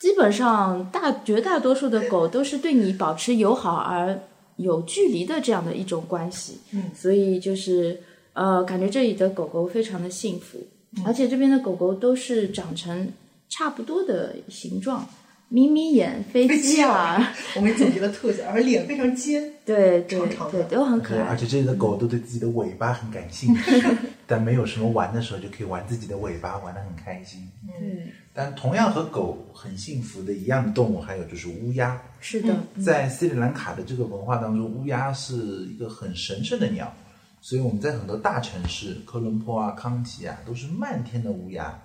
[0.00, 4.16] 基本上大绝大多数的狗都是对你保持友好而
[4.56, 8.00] 有距离的这样的一种关系，嗯，所以就是
[8.32, 10.58] 呃，感觉这里的狗狗非常的幸福，
[11.04, 13.12] 而且这边的狗狗都是长成
[13.48, 15.04] 差不多的形状，
[15.50, 19.42] 眯眯眼、飞机耳， 我们总结了特色，而脸非常尖。
[19.64, 21.36] 对对长长的对，都很可对，爱而。
[21.36, 23.82] 且这里的狗都对自己的尾巴很感兴趣，
[24.26, 27.48] 但没有什么玩的时候就可以玩自己的尾巴，玩得很开心。
[27.62, 32.00] 嗯，但同样和狗很幸福的一样的动物，还有就是乌鸦。
[32.20, 35.34] 是的，在斯里兰卡的这个文化当中，乌鸦是
[35.66, 36.92] 一个很神圣的鸟，
[37.40, 41.78] 所以我们在很多大城市，科伦坡啊、康吉啊，都是漫天的乌鸦。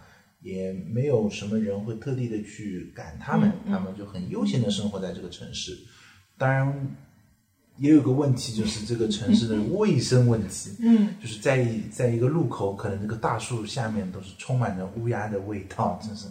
[0.43, 5.75] 也没有什么人会特地的去赶他们，他们就很悠闲的生活在这个城市。
[6.38, 6.95] 当然，
[7.77, 10.71] 也有个问题，就是这个城市的卫生问题。
[10.82, 16.27] 嗯，就是在一在一个路口，可能这个大树下面都是充满着乌鸦的味道，真是。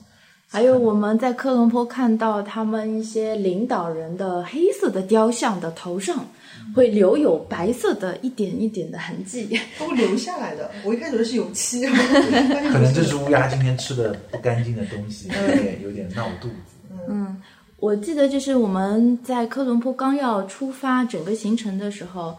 [0.53, 6.27] 还有我们在科伦坡看到他们一些领导人的黑色的雕像的头上
[6.75, 9.59] 会留有白色的一点一点的痕迹。
[9.79, 10.71] 都留下来的。
[10.85, 16.55] 我一开始以为是油漆， 可能这是乌鸦今天吃的不干净的东西，有点有点闹肚子。
[17.09, 17.35] 嗯，
[17.79, 22.37] 我记得就是我们在科伦坡刚要出发整个行程的时候，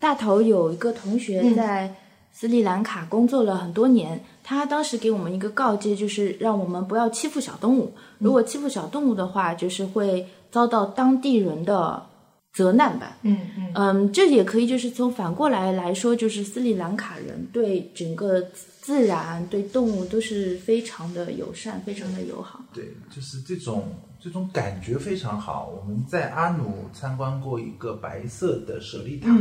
[0.00, 1.94] 大头有一个同学在
[2.32, 7.94] 斯里兰卡工作了很多年，他当时给我们一个告诫，就是让我们不要欺负小动物。
[8.18, 12.04] 如果欺负小动物的话，就是会遭到当地人的
[12.52, 13.16] 责难吧。
[13.22, 18.40] 嗯嗯嗯，这也可以就是从反过来来说，就是斯里兰卡人对整个
[18.82, 22.62] 自然、对动物都是非常的友善、非常的友好。
[22.72, 23.88] 对，就是这种
[24.20, 25.72] 这种感觉非常好。
[25.74, 29.34] 我们在阿努参观过一个白色的舍利塔，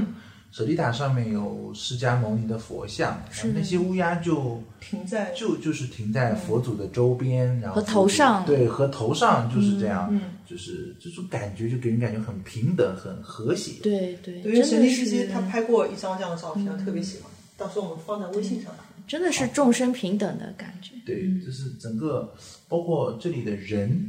[0.54, 13.82] 舍利塔上面有释迦牟尼的佛像，然后那些乌鸦就停在就就是停在佛祖的周边，然后和头上对和头上就是这样，嗯就是这种感觉就给人感觉很平等、很和谐。
[13.82, 18.72] 对对，对，因为真的神奇司机他拍过一张这样的照片，特别喜欢，到时候我们放在微信上。
[19.08, 20.92] 真的是众生平等的感觉。
[21.04, 22.32] 对，就是整个
[22.70, 24.08] 包括这里的人，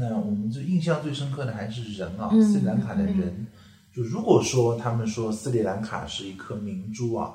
[0.00, 3.46] 那我们这印象最深刻的还是人啊，斯里兰卡的人。
[3.94, 7.32] 就如果说他们说斯里兰卡是一颗明珠啊，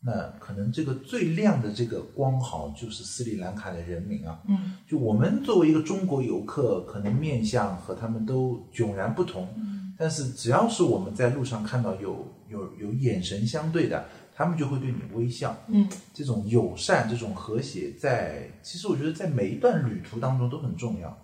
[0.00, 4.40] 那可能这个最亮的这个光毫就是斯里兰卡的人民啊。
[4.48, 9.46] 嗯，就我们作为一个中国游客，可能面相和他们都迥然不同。
[9.58, 15.54] 嗯，但是只要是我们在路上看到有有有眼神相对的，他们就会对你微笑。
[15.68, 21.14] 嗯，这种友善、这种和谐在，其实我觉得在每一段旅途当中都很重要。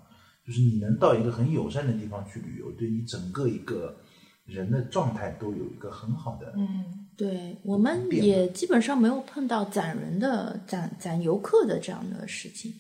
[0.47, 3.97] 就是你能到一个很友善的地方去旅游，对你整个一个
[4.47, 6.55] 人的状态都有一个很好的。
[6.57, 12.73] 嗯，对我们也基本上没有碰到攒人的、攒攒游客的这样的事情。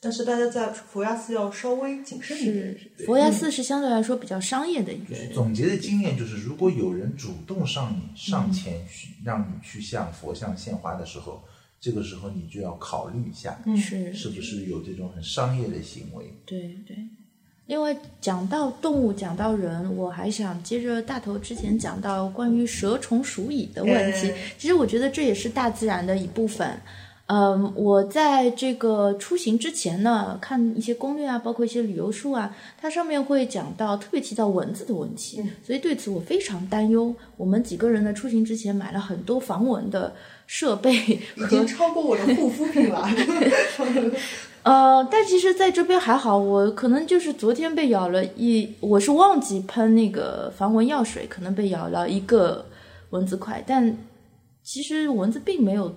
[0.00, 2.78] 但是大家在佛牙寺要稍微谨慎一点。
[2.78, 11.42] 是佛牙寺是相对来说比较商业的一个，总结的经验就是，如果有人主动上你上前去，让你去向佛像献花的时候，
[11.80, 16.32] 这个时候你就要考虑一下，是是不是有这种很商业的行为。
[16.46, 16.96] 对对。
[17.68, 24.30] 另外，讲到动物，讲到人，我还想接着大头之前讲到关于蛇虫鼠蚁的问题。
[24.30, 26.66] 哎其实我觉得这也是大自然的一部分。
[27.26, 37.14] 嗯，我在这个出行之前呢，看一些攻略啊，包括一些旅游书啊，它上面会讲到特别提到蚊子的问题，所以对此我非常担忧。
[37.36, 40.14] 我们几个人呢出行之前买了很多防蚊的
[40.46, 40.94] 设备
[41.36, 43.06] 已经超过我的护肤品了。
[44.68, 52.66] 呃，但其实在这边还好，我可能就是昨天被咬了一，我是忘记喷那个防蚊药水，可能被咬了一个
[53.08, 53.96] 蚊子块，但
[54.62, 55.94] 其实蚊子并没有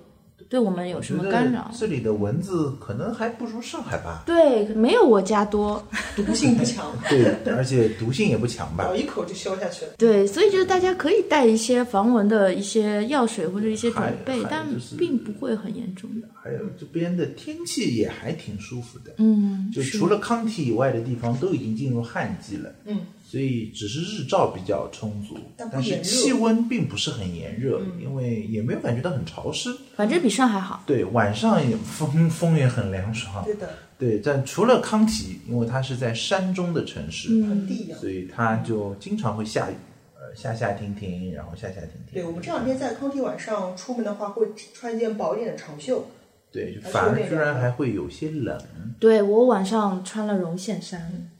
[0.49, 1.71] 对我们有什么干扰。
[1.77, 4.23] 这里的蚊子可能还不如上海吧？
[4.25, 5.81] 对，没有我家多。
[6.15, 8.95] 毒性不强， 对，而且毒性也不强吧咬？
[8.95, 9.91] 一口就消下去了。
[9.97, 16.27] 对，所以就是大家可以带一些防蚊的一些药水或者一些准备，但就是并不会很严重的。
[16.43, 22.99] 还有这边的天气也还挺舒服的，嗯，就除了康体以外的地方都已经进入旱季了，嗯，
[23.31, 29.73] 所以只是日照比较充足，但是气温并不是很炎热，因为也没有感觉到很潮湿。
[29.95, 30.83] 反正比上海好。
[30.85, 33.41] 对，晚上也风风也很凉爽。
[33.45, 37.93] 对的，对，但除了康体，因为它是在山中的城市，盆地。
[37.93, 39.75] 所以它就经常会下雨，
[40.15, 42.15] 呃，下下停停，然后下下停停。
[42.15, 46.05] 对我们这两天在康体晚上出门的话，会穿一件薄一点的长袖。
[46.51, 48.61] 对，就反而居然还会有些冷。
[48.99, 51.30] 对我晚上穿了绒线衫，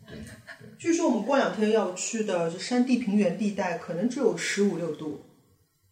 [0.82, 5.22] 据说我们过两天要去的就山地平原地带，可能只有十五六度，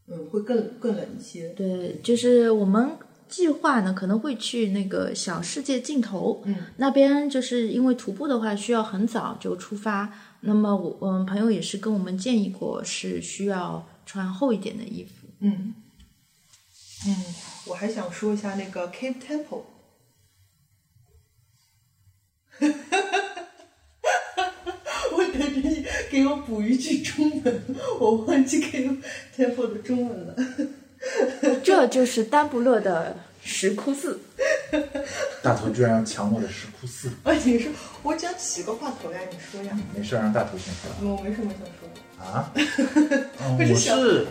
[0.07, 1.49] 嗯，会更更冷一些。
[1.49, 2.97] 对，就是我们
[3.27, 15.27] 计划呢可能会去那个小世界尽头，嗯，那边就是因为徒步的话需要很早就出发，那么我嗯朋友也是跟我们建议过，是需要穿厚一点的衣服。
[15.41, 15.75] 嗯
[17.05, 17.15] 嗯，
[17.67, 19.65] 我还想说一下那个 Cave Temple。
[26.09, 27.61] 给我补一句中文，
[27.99, 28.97] 我忘记 Cave
[29.37, 30.35] Temple 的中文了。
[31.63, 34.19] 这就是丹布勒的石窟寺。
[35.41, 37.71] 大头居然要抢我的石窟寺，啊，你说
[38.03, 39.19] 我讲几个话头呀？
[39.31, 39.79] 你说呀？
[39.95, 42.23] 没事，让大头先说我没什么想说的。
[42.23, 42.51] 啊。
[43.41, 44.27] 嗯，我是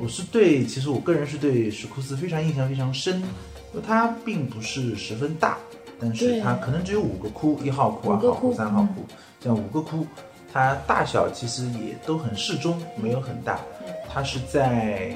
[0.00, 5.58] 我是对，其实我个人是对石窟寺非常印象非常深，因为它并不是十分大，
[6.00, 9.04] 但是它可能只有五个窟，一号窟、二号窟、三号窟，
[9.38, 10.06] 这样五个窟，
[10.52, 13.60] 它大小其实也都很适中，没有很大。
[14.12, 15.12] 它是在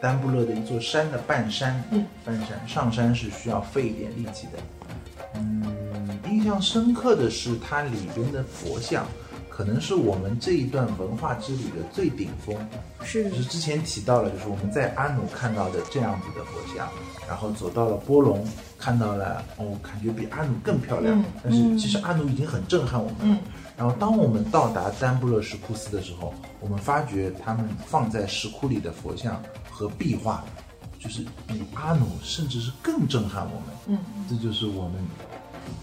[0.00, 4.58] 丹布勒的一座山的半山，嗯，半山上山是需要费一点力气的。
[5.34, 9.04] 嗯，印象深刻的是它里边的佛像，
[9.50, 12.56] 可能是我们这一段文化之旅的最顶峰。
[13.04, 16.88] 是就是之前提到了，就是我们在阿努看到的这样子的佛像，
[17.28, 18.42] 然后走到了波隆，
[18.78, 21.18] 看到了哦，感觉比阿努更漂亮。
[21.18, 23.34] 嗯但是其实阿努已经很震撼我们了。
[23.34, 23.38] 嗯
[23.78, 30.42] 然后当我们到达丹布勒石窟寺的时候，我们发觉他们放在石窟里的佛像和壁画，
[30.98, 33.76] 就是比阿努甚至是更震撼我们。
[33.86, 33.98] 嗯，
[34.28, 34.94] 这就是我们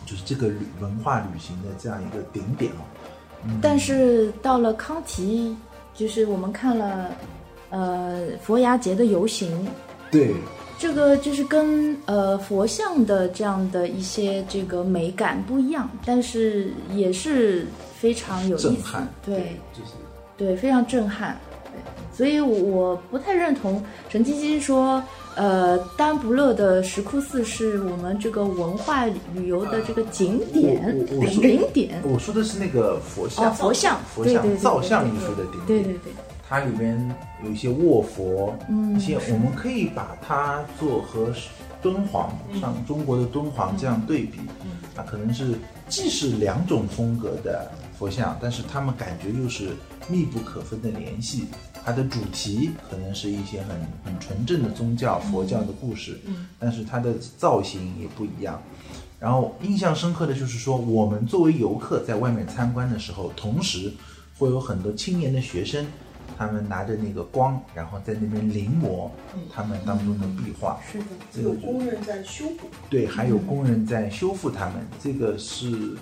[0.05, 2.83] 就是这个旅文化旅行的这样一个顶点哦。
[3.61, 5.55] 但是到了康提，
[5.93, 7.11] 就是我们看了
[7.69, 9.67] 呃佛牙节的游行，
[10.11, 10.35] 对，
[10.77, 17.65] 这个就是跟呃佛像的这样的一些这个美感不一样，但是也是
[17.97, 19.91] 非常有意思震撼，，对就是
[20.37, 21.39] 对，非常震撼。
[21.71, 21.81] 对，
[22.15, 25.01] 所以我我不太认同陈晶晶说，
[25.35, 32.01] 呃，丹不勒的石窟寺是我们这个文化旅游的这个景点我我我说顶点。
[32.03, 35.67] 我说的是那个佛像，哦，佛像，佛像造像对艺术的顶点。
[35.67, 36.13] 对对对，
[36.47, 41.33] 它里边有一些卧佛，嗯一些我们可以把它做和
[41.81, 44.39] 敦煌，像中国的敦煌这样对比，
[44.95, 45.55] 它可能是
[45.89, 49.69] 既是两种风格的佛像，但是他们感觉又是
[50.07, 51.45] 密不可分的联系。
[51.83, 56.19] 它的主题可能是一些很很纯正的宗教佛教的故事，
[56.59, 58.59] 但是它的造型也不一样。
[59.19, 63.93] 然后印象深刻的就是说，我们作为游客在外面参观的时候，同时
[64.39, 65.85] 会有很多青年的学生，
[66.37, 69.09] 他们拿着那个光，然后在那边临摹
[69.53, 70.79] 他们当中的壁画。
[70.91, 72.67] 是的，这个有工人在修补。
[72.89, 75.95] 对，还有工人在修复他们，这个是，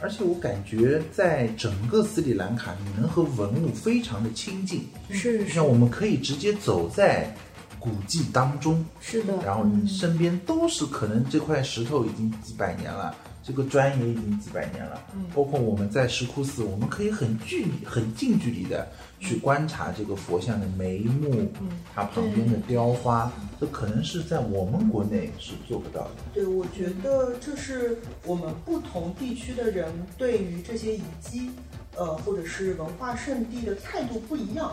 [0.00, 7.34] 而且我感觉在整个斯里兰卡，你能和文物非常的亲近，是就像我们可以直接走在
[7.78, 15.00] 古迹当中，是的，然后你身边都是可能这块石头已经几百年了，这个砖也已经几百年了。
[15.34, 18.86] 包括我们在石窟寺，我们可以很距离、很近距离的
[19.20, 21.50] 去观察这个佛像的眉目，
[21.94, 26.10] 它旁边的雕花，这可能是在我们国内是做不到的。
[26.32, 31.50] 对，我觉得这是我们不同地区的人对于这些遗迹，
[31.96, 34.72] 呃，或者是文化圣地的态度不一样。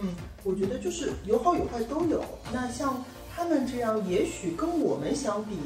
[0.00, 2.24] 嗯，我觉得就是有好有坏都有。
[2.52, 3.02] 那像
[3.34, 5.56] 他们这样，也许跟我们相比，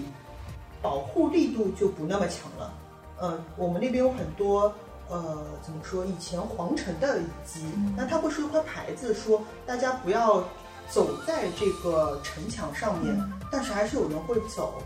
[0.82, 2.74] 保护力度就不那么强了。
[3.20, 4.72] 呃，我们那边有很多。
[5.09, 6.04] 呃，怎么说？
[6.04, 7.64] 以前皇城的遗迹，
[7.96, 10.44] 那它会竖一块牌子说大家不要
[10.90, 13.18] 走在这个城墙上面，
[13.50, 14.82] 但是还是有人会走。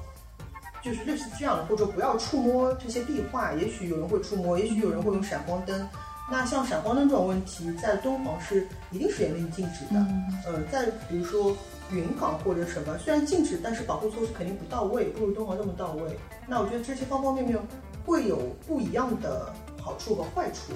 [0.83, 5.89] 就是类似这样的，或者不要触摸这些壁画，也许有人会触摸，也许有人会用闪光灯。
[6.29, 10.05] 那像闪光灯这种问题，在敦煌是一定是严令禁止的。
[10.45, 11.57] 呃，在比如说
[11.93, 16.19] 云冈或者什么，虽然禁止，但是保护措施肯定不到位，不如敦煌这么到位。
[16.49, 17.57] 那我觉得这些方方面面
[18.05, 20.73] 会有不一样的好处和坏处。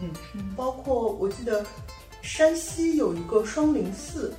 [0.00, 0.10] 嗯，
[0.56, 1.64] 包括我记得
[2.20, 4.34] 山西有一个双林寺，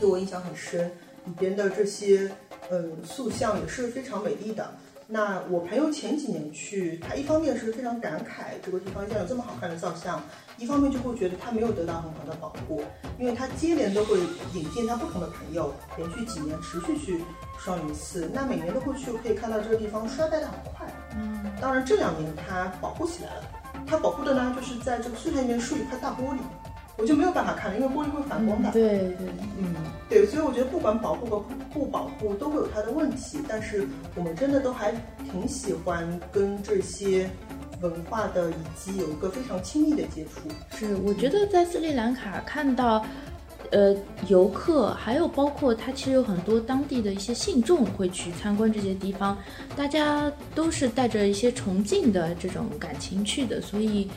[0.00, 0.88] 对我印象很深，
[1.24, 2.30] 里边的这些。
[2.68, 4.76] 嗯，塑像也是非常美丽的。
[5.08, 10.20] 那我朋友前几年去，他一方面是非常感慨这个地方竟然有这么好看的造像，
[10.58, 12.82] 一方面就会觉得他没有得到很好的保护，
[13.16, 14.18] 因为他接连都会
[14.52, 17.22] 引荐他不同的朋友，连续几年持续去
[17.56, 20.92] 双鱼寺，那每年都会去，可以看到这个地方衰败的很快。
[21.16, 23.42] 嗯，当然这两年它保护起来了，
[23.86, 26.40] 它保护的呢就是在这个塑像里面竖一块大玻璃。
[26.98, 28.70] 我就没有办法看了，因为玻璃会反光的。
[28.72, 29.28] 对对，
[29.58, 29.74] 嗯，
[30.08, 34.92] 对，所以我觉得不管保护和不保护都会有它的问题，但是我们真的都还
[35.30, 37.28] 挺喜欢跟这些
[37.80, 40.48] 文化的以及有一个非常亲密的接触。
[40.76, 43.04] 是，我觉得在斯里兰卡看到。
[43.72, 43.92] 呃，
[44.28, 49.36] 游客还有包括它，其实有很多当地的一些信众会去参观这些地方，
[49.74, 54.08] 大家都是带着一些崇敬的这种感情去的，所以，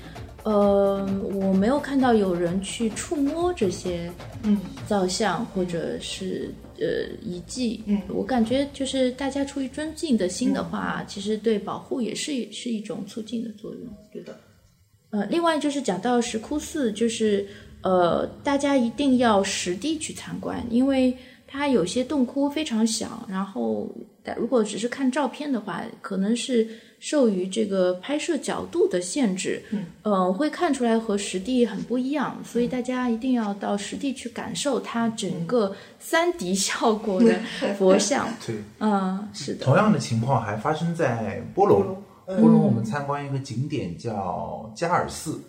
[0.43, 4.11] 呃，我没有看到有人去触摸这些
[4.43, 4.59] 嗯。
[4.87, 6.85] 造像或者是呃
[7.23, 8.01] 遗迹，嗯。
[8.07, 13.81] 我感觉就是大家出于尊敬的心的话，其实对保护也是是一种促进的作用。
[14.11, 14.35] 对的，
[15.11, 17.45] 呃，另外就是讲到石窟寺，就是
[17.81, 21.15] 呃，大家一定要实地去参观，因为
[21.47, 23.87] 它有些洞窟非常小，然后
[24.23, 26.67] 但如果只是看照片的话，可能是
[26.99, 29.63] 受于这个拍摄角度的限制，
[30.03, 37.39] 嗯、会看出来和实地很不一样，所以大家一定要到实地去感受它整个三 D 效果 的
[37.77, 38.27] 佛像。
[38.45, 42.03] 对，嗯，是的，同样的情况还发生在波隆。
[42.25, 45.41] 波隆，我们参观一个景点叫加尔寺，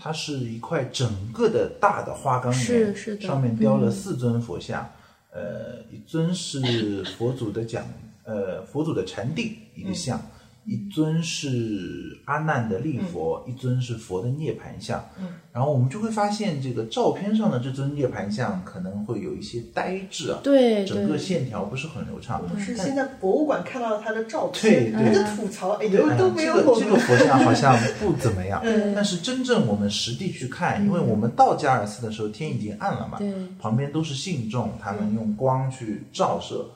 [0.00, 4.88] 它是一块整个的大的花岗岩，是是的上面雕了四尊佛像，
[5.32, 7.84] 呃，一尊是佛祖的讲，
[8.22, 10.20] 呃，佛祖的禅定一个像，
[10.68, 15.02] 一尊是阿难的立佛，一尊是佛的涅盘像。
[15.18, 22.42] 嗯，然后我们就会发现，这个照片上的这尊涅盘像可能会有一些呆滞啊，对整个线条不是很流畅。
[22.54, 26.84] 我是现在博物馆看到了他的照片，对对吐槽，哎对呦都没有这个我们。
[26.86, 28.62] 这个佛像 好像不怎么样，
[28.94, 36.66] 但是真正我们实地去看，因为我们到加尔寺的时候天已经暗了嘛，对旁边都是信众，他们用光去照射，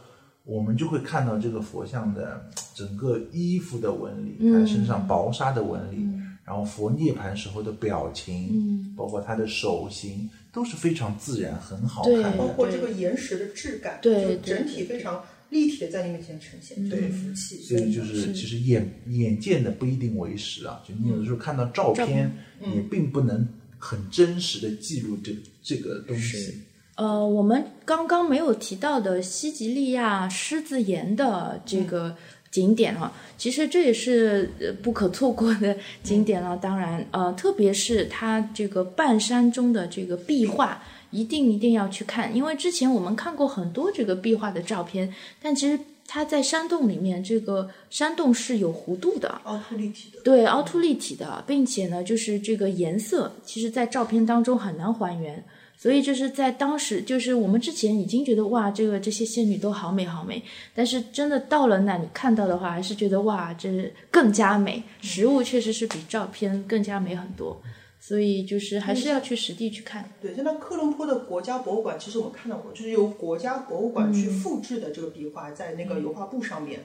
[0.45, 6.07] 我们就会看到这个佛像的 整个衣服的纹理，他身上薄纱的纹理，
[6.45, 12.37] 然后佛涅盘时候的表情，包括他的手型都是非常自然，很好看。
[12.37, 17.03] 包括这个岩石的质感，对就整体非常立体的在你面前呈现，对。
[17.03, 17.57] 很服气。
[17.59, 22.33] 所以就是，其实眼眼见的不一定为实啊，就你有的时候看到照片，
[22.75, 23.47] 也并不能
[23.79, 25.33] 很真实的记录这
[25.63, 26.59] 这个东西。
[26.97, 32.15] 呃，我们刚刚没有提到的西吉利亚狮子岩的这个
[32.51, 36.55] 景点啊，其实这也是呃不可错过的景点了。
[36.57, 55.43] 当然，呃，特别是它这个半山中的这个壁画，一定一定要去看，因为之前我们看过很多这个壁画的照片，但其实它在山洞里面，这个山洞是有弧度的，凹凸立体的，对，凹凸立体的，并且呢，就是这个颜色，其实在照片当中很难还原。
[55.83, 60.41] 所以就是在当时，就是我们之前已经觉得哇，这个这些仙女都好美好美，
[60.73, 64.81] 但是真的到了那里看到的话，还是觉得哇，这更加美。
[65.01, 67.61] 实物确实是比照片更加美很多，
[67.99, 70.09] 所以就是还是要去实地去看。
[70.21, 76.79] 对，现在科伦坡的国家博物馆，其实我们看到过，就是由国家博物馆去复制的这个壁画，在那个油画布上面，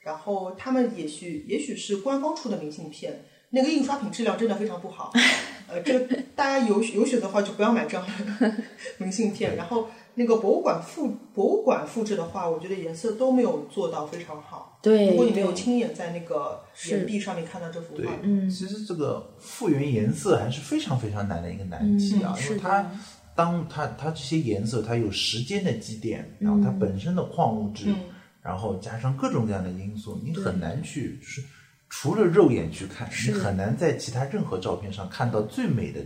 [0.00, 3.24] 然后他们也许也许是官方出的明信片，
[3.54, 5.12] 那个印刷品质量真的非常不好，
[5.68, 8.06] 呃，这个大家有有选择的话就不要买这样
[8.40, 8.54] 的
[8.98, 9.56] 明信片。
[9.56, 14.78] 然后那个博物馆复博物馆复制的话，我觉得颜色都没有做到非常好。
[14.82, 22.90] 对如果你没有亲眼在那个是岩壁上面看到这幅画，，嗯其实这个复原颜色还是非常非常难的一个难题啊，嗯因为它
[23.34, 27.96] 当它它这些颜色它有时间的积淀，然后它本身的矿物质，嗯
[28.42, 31.42] 然后加上各种各样的因素，你很难去就是
[31.94, 36.00] 除了肉眼去看，你很难在其他任何照片上看到最美的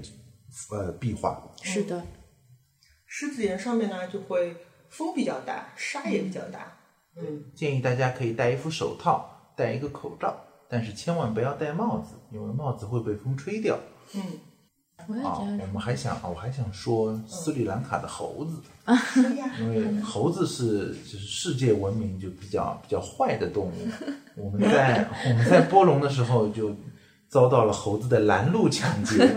[0.73, 1.41] 呃壁画。
[1.63, 2.05] 是的，
[3.07, 4.57] 狮子岩上面呢就会
[4.91, 6.77] 风比较大，沙也比较大。
[7.17, 10.37] 嗯，建议大家可以戴一副手套，戴一个口罩，
[10.69, 13.79] 但是千万不要戴帽子，因为帽子会被风吹掉。
[14.13, 14.23] 嗯，
[14.97, 18.57] 啊，我们还想啊，我还想说斯里兰卡的猴子，
[19.61, 23.73] 因为猴子是就是世界闻名就比较比较坏的动物。
[24.37, 26.75] 我们在我们在波隆的时候就
[27.29, 29.29] 遭到了猴子的拦路抢劫，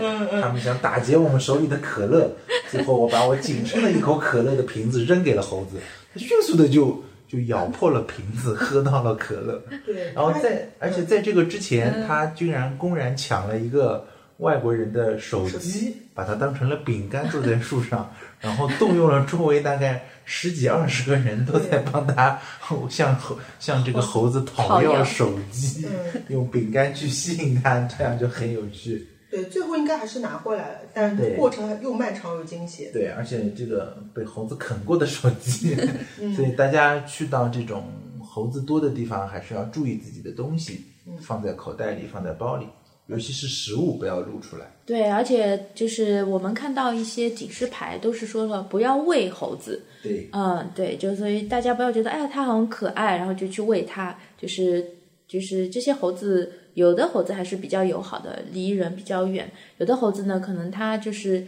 [0.42, 2.30] 他们想打劫我们手里的可乐，
[2.68, 5.78] 最后我把我仅剩的一口可乐的瓶子扔给了猴子，
[6.12, 9.62] 它迅速的就就咬破了瓶子，喝到了可乐。
[9.86, 10.12] 对。
[10.12, 14.04] 然后在而且在这个之前，他居然公然抢了一个
[14.40, 15.70] 外国人的手手机。
[15.70, 22.38] 机，把它当成了饼干坐在树上， 然后动用了周围大概十几二十个人都在帮他
[22.90, 29.06] 向猴向这个猴子讨讨要要手机，嗯用饼干去吸引他，这样就很有趣。
[29.30, 32.90] 对，最后应该还是拿回来了，但是过程又漫长又惊险。
[32.92, 35.76] 对，而且这个被猴子啃过的手机，
[36.20, 37.84] 嗯 所以大家去到这种
[38.20, 41.16] 猴子多的地方，还是要注意自己的东西，嗯。
[41.20, 42.66] 放在口袋里，放在包里，
[43.10, 44.72] 尤其是食物不要露出来。
[44.86, 54.84] 对，而且就是我们看到一些警示牌都是说了不要喂猴子，对，嗯，对，就所以大家不要觉得哎呀它很可爱，然后就去喂它，就是
[55.28, 59.44] 就是这些猴子，有的猴子还是比较友好的，离人比较远；
[59.78, 61.46] 有的猴子呢，可能它就是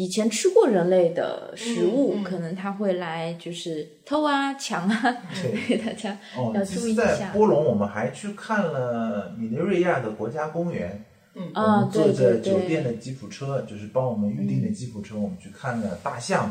[0.00, 5.16] 以前吃过人类的食物，嗯嗯可能它会来就是偷啊、抢啊，
[5.68, 7.30] 对大家哦要，其实，在注意一下。
[7.34, 11.04] 波隆我们还去看了米内瑞亚的国家公园。
[11.34, 16.50] 嗯我啊，们坐着酒店的吉普车，就是帮我们预定的吉普车，我们去看了大象，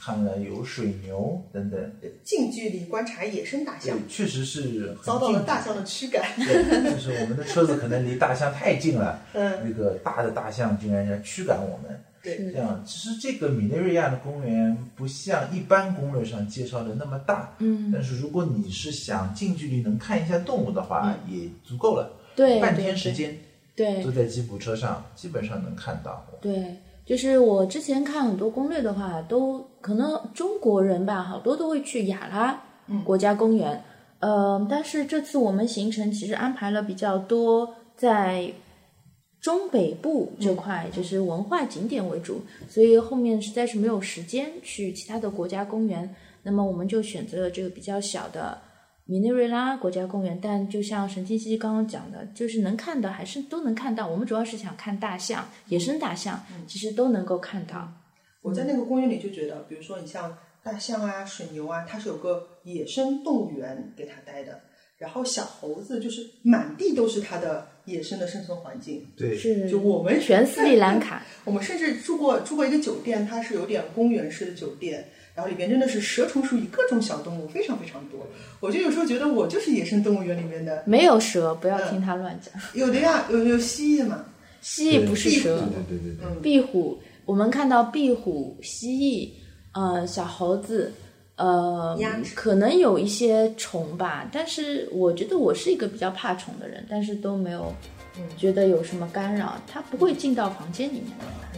[0.00, 1.78] 看了有水牛等等。
[2.24, 6.24] 近距离观察野生大象，，确实是遭到了大象的驱赶。
[6.36, 12.02] 对，就是我们的车子可能离大象太近了，嗯，那个大的大象竟然要驱赶我们。
[12.22, 22.10] 对，这样，其实这个米内瑞亚的公园不像一般攻略上介绍的那么大，嗯，但是如果你是想近距离能看一下动物的话，也足够了。
[22.34, 23.36] 对半天时间
[23.74, 26.24] 对坐在吉普车上，基本上能看到。
[26.40, 32.60] 对，就是我之前看很多攻略的话，都可能中国人吧，好多都会去雅拉
[33.04, 33.82] 国家公园。
[34.20, 38.52] 呃，但是这次我们行程其实安排了比较多在
[39.40, 46.14] 中北部这块，就是文化景点为主，所以后面实在是没有时间去其他的国家公园。
[46.42, 48.58] 那么我们就选择了这个比较小的
[49.04, 54.06] 米内瑞拉国家公园，但就像神经西刚刚讲的，就是能看的还是都能看到。
[54.06, 57.92] 我们主要是想看大象，野生大象，其实都能够看到。
[58.42, 64.60] 我在那个公园里就觉得，比如说你像大象啊、水牛啊，它是有个野生动物园给它待的。
[64.98, 69.06] 然后小猴子就是满地都是它的野生的生存环境。
[69.16, 78.26] 对，是就我们全斯里兰卡，我们甚至住过住过一个酒店，它是有点公园式的酒店，然后里边真的是蛇虫鼠蚁各种小动物非常非常多。
[78.60, 82.52] 我就有时候觉得我就是野生动物园里面的，没有蛇，不要听他乱讲。
[82.74, 84.24] 有的呀，有有蜥蜴嘛，
[84.60, 89.30] 蜥蜴不是蛇，对对对对，壁虎，我们看到壁虎、蜥蜴，
[89.72, 90.92] 呃，小猴子，
[91.38, 91.96] 呃，
[92.34, 97.72] 可能有一些虫吧，但是我觉得我是一个比较怕虫的人，但是都没有
[98.36, 101.10] 觉得有什么干扰，它不会进到房间里面。
[101.20, 101.48] 来。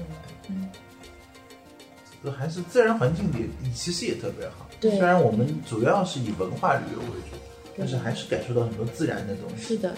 [2.22, 4.68] 这还是自然环境里其实也特别好。
[4.78, 4.90] 对。
[4.90, 7.36] 虽然我们主要是以文化旅游为主，
[7.78, 9.62] 但是还是感受到很多自然的东西。
[9.62, 9.94] 是的，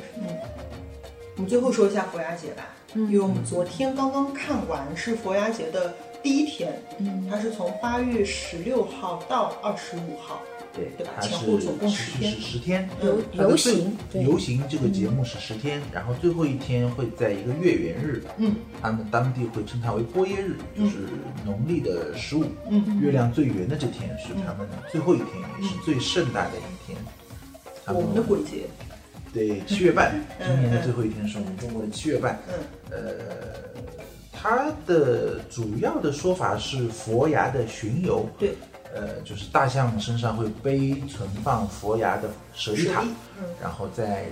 [1.34, 3.10] 我们最后说一下佛牙节吧，嗯。
[3.10, 5.92] 因为我们昨天刚刚看完是佛牙节的
[6.22, 7.26] 第一天，嗯。
[7.30, 10.40] 它是从八月十六号到二十五号，
[10.74, 11.34] 对它是
[11.88, 12.88] 持续是十天。
[13.02, 20.98] 游游行，游行这个节目是十天，然后最后一天会在一个月圆日，嗯，他们当地会称它为波耶日，就是
[21.44, 25.28] 农历的十五，嗯，月亮最圆的这天是他们最后一天，
[25.60, 26.98] 也是最盛大的一天。
[27.84, 28.68] 他我们的鬼节，
[29.32, 32.38] 对七月半，嗯今年的最后一天是我们中国的七月半。
[32.48, 32.54] 嗯，
[32.90, 34.01] 呃，
[34.32, 38.56] 它的主要的说法是佛牙的巡游，对，
[38.94, 43.02] 呃，就是大象身上会背存放佛牙的舍利塔，
[43.38, 43.44] 嗯。
[43.60, 44.24] 然后在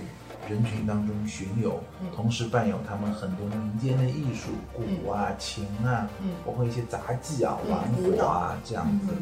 [0.49, 1.81] 人群当中巡游，
[2.15, 6.31] 同时伴有他们很多民间的艺术，鼓啊、琴啊，嗯。
[6.45, 9.13] 包括一些杂技啊、玩火啊这样子，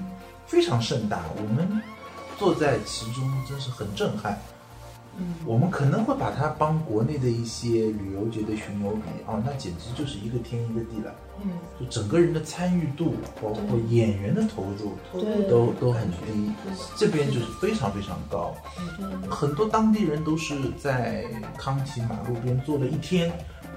[0.48, 1.20] 非常盛大。
[1.36, 1.82] 我们
[2.38, 4.40] 坐在其中真是很震撼。
[5.20, 11.14] 嗯，我们可能会把它帮国内的一些旅游节的巡游比，哦，那简直就是一个天一个地了。
[11.42, 15.50] 嗯，就整个人的参与度，包括演员的投入，对。
[15.50, 16.52] 都都很低。
[16.98, 18.54] 这边就是非常非常高，
[19.30, 21.26] 很多当地人都是在
[21.58, 23.32] 康提马路边坐了一天，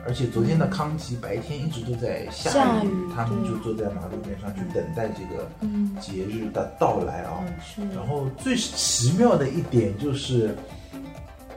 [0.04, 7.44] 而且昨天的康提白天一直都在下下雨他们就坐在马路边上去等待这个嗯节日的到来啊。
[7.64, 7.80] 是。
[7.94, 10.56] 然后最奇妙的一点就是，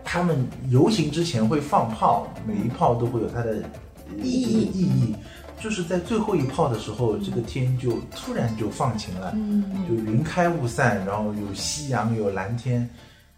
[0.05, 3.63] 他们游行之前会放炮，每一炮都会有它的
[4.07, 4.69] 呃意义。
[4.73, 5.15] 意义。
[5.57, 12.87] 就是在最后一炮的时候，这个天就突然就放晴了，嗯就云开雾散，然后有夕阳，有蓝天，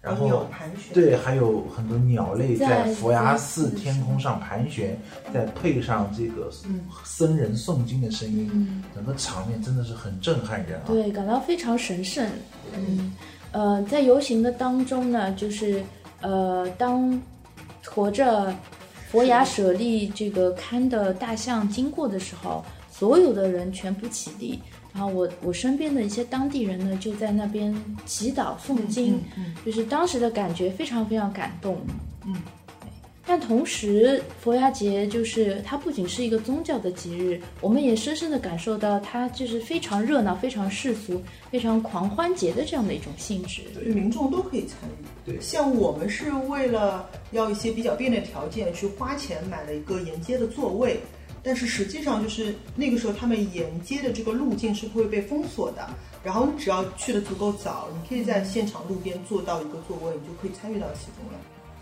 [0.01, 4.99] 然后鸟盘旋，对，还有很多鸟类在在佛牙寺天空上盘旋，
[5.31, 6.49] 再配上这个
[7.05, 10.83] 僧人诵经的声音，整个场面真的是很震撼人啊！
[10.87, 12.27] 对，感到非常神圣。
[12.75, 13.13] 嗯，
[13.51, 15.81] 呃，在游行的当中呢，就是
[16.21, 17.21] 呃，当
[17.81, 18.53] 驮着
[19.09, 24.59] 佛牙舍利这个龛的大象经过的时候，所有的人全部起立。
[24.93, 27.73] 然后我我身边的一些当地人呢，就在那边
[28.05, 29.21] 祈祷诵经，
[29.63, 31.77] 就是当时的感觉非常非常感动。
[32.25, 32.56] 嗯对。
[33.29, 41.21] 但同时，佛牙节就是它不仅是一个宗教的节日，我们也深深的感受到它就是非常热闹、非常世俗、
[41.51, 43.63] 非常狂欢节的这样的一种性质。
[43.73, 45.05] 对民众都可以参与。
[45.25, 50.97] 对像我们是为了要一些比较便利的条件，去花钱买了一个沿街的座位，
[51.43, 55.85] 但是实际上就是那个时候他们沿街的这个路径是会被封锁的。
[56.23, 61.37] 然后你只要去的足够早，你可以在现场路边坐到一个座位，你就可以参与到其中了。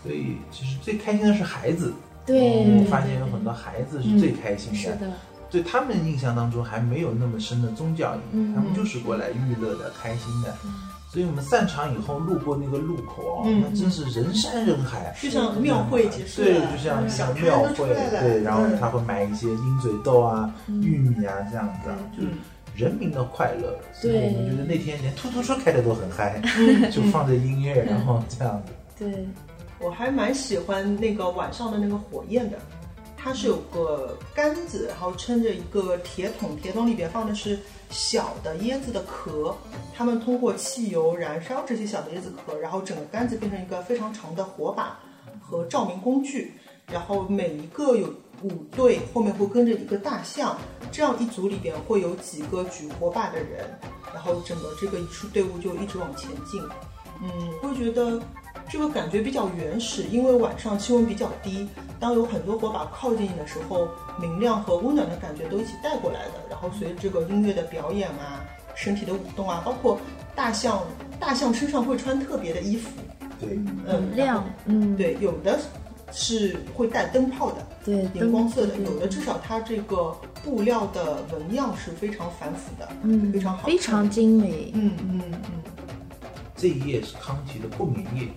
[0.05, 1.91] 所以其实最开心的是孩子，
[2.25, 4.77] 对嗯我发现有很多孩子是最开心的。
[4.77, 5.11] 是的，
[5.49, 8.53] 对他们印象当中还没有那么深的宗教意义，嗯。
[8.53, 10.53] 他们就是过来娱乐的、开心的。
[11.07, 17.87] 所以我们散场以后路过那个路口那真是人山人海，就像庙会结束，对，就像小摊庙会
[18.19, 18.77] 对，然后嗯。
[18.77, 22.37] 他会买一些鹰嘴豆啊、玉米啊这样子啊，就是嗯
[22.75, 23.79] 人民的快乐。
[23.93, 24.33] 所以对。
[24.33, 26.41] 我们觉得那天连突突车开的都很嗨，
[26.91, 28.73] 就放着音乐，然后这样子。
[28.99, 29.25] 对，
[29.85, 32.57] 我还蛮喜欢那个晚上的那个火焰的，
[33.15, 37.59] 它是有个杆子，然后撑着一个铁桶，铁桶里边放的是
[37.91, 39.55] 小的椰子的壳，
[39.95, 44.99] 他们通过汽油燃烧这些小的椰子壳，然后整个杆子变成一个非常长的火把
[45.39, 46.53] 和照明工具。
[46.87, 48.11] 然后每一个有
[48.41, 50.57] 五队，后面会跟着一个大象，
[50.91, 53.69] 这样一组里边会有几个举火把的人，
[54.13, 56.59] 然后整个这个仪式队伍就一直往前进。
[57.21, 58.19] 嗯，会觉得
[58.69, 61.67] 这个感觉比较原始，因为晚上气温比较低，
[61.99, 63.87] 当有很多火把靠近你的时候，
[64.19, 66.31] 明亮和温暖的感觉都一起带过来的。
[66.49, 68.43] 然后随着这个音乐的表演啊，
[68.75, 69.99] 身体的舞动啊，包括
[70.35, 70.81] 大象，
[71.19, 72.89] 大象身上会穿特别的衣服，
[73.39, 75.59] 对，嗯，很亮，嗯，对，有的
[76.11, 85.61] 是会带灯泡的，对，荧光色的，有的至少它这个布料的纹样是非常繁复的，嗯，非常好非常精美，嗯嗯嗯
[86.65, 88.27] 这一页是康提的不眠夜，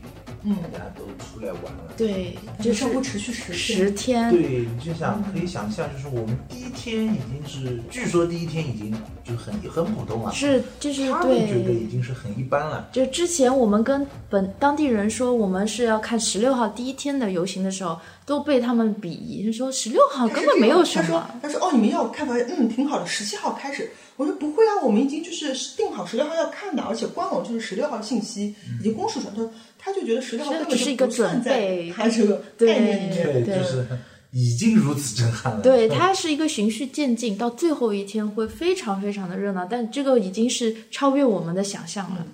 [0.45, 1.93] 嗯，大家都出来玩了。
[1.97, 11.89] 对，就就是是会持续十十天，对，你就想可以想象，就是我们第一天已经是，据说第一天已经就很很普通了，是就是他们觉得已。
[11.89, 12.87] 经是很一般了。
[12.93, 21.31] 就之前我们跟本当地人说我们是要看十六号第一天的游行的时候，都被他们鄙夷，就说十六号根本没有什他说么。
[21.43, 23.91] 他说哦，你们要看吧，嗯，挺好的，十七号开始。
[24.17, 29.33] 我说不会啊，我们已经就是定好十六号要看的，而且官网就是十六号信息已经公示出来。
[29.35, 33.25] 他说他就觉得十六号根本只是一个准备在他这个对概念里面。
[33.25, 33.87] 对，对就是
[34.33, 35.63] 已经如此震撼了。
[35.63, 42.27] 对，它是一个循序渐进，到最后一天会非常非常的热闹，但这个已经是超越我们的想象了。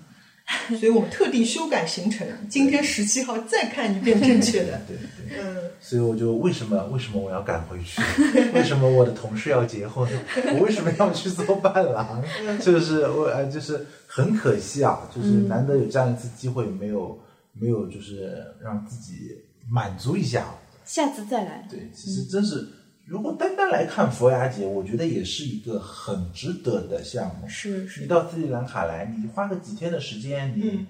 [0.78, 4.78] 所以我们特地修改行程，今天十七号再看一遍正确的。
[4.86, 8.02] 对对，嗯，所以我就为什么为什么我要赶回去？
[8.52, 10.06] 为什么我的同事要结婚？
[10.58, 12.22] 我为什么要去做伴郎？
[12.60, 17.18] 就是我呃，就是很可惜啊，就是难得有这样一次机会，没有
[17.54, 19.30] 没有就是让自己
[19.70, 20.54] 满足一下。
[20.84, 21.66] 下次再来。
[21.70, 22.68] 对，其实真是，
[23.06, 27.48] 如果单单来看佛牙节，我觉得也是一个很值得的项目。
[27.48, 30.86] 是是你到斯里兰卡来，你花个几天的时间，你嗯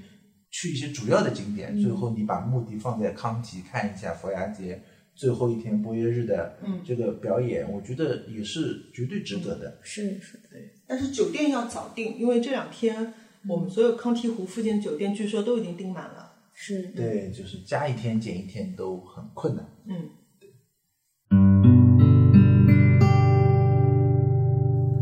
[0.51, 4.83] 去一些主要的景点，最后你把目的放在康提看一下佛牙节
[5.15, 9.79] 最后一天波约日的嗯这个表演，我觉得也是绝对值得的。
[9.83, 13.15] 是是对，但是酒店要早订，因为这两天
[13.49, 16.34] 我们所有康提湖附近的酒店据说都已经订满了。
[16.57, 19.69] 是对，就是加一天减一天都很困难。
[19.87, 20.09] 嗯。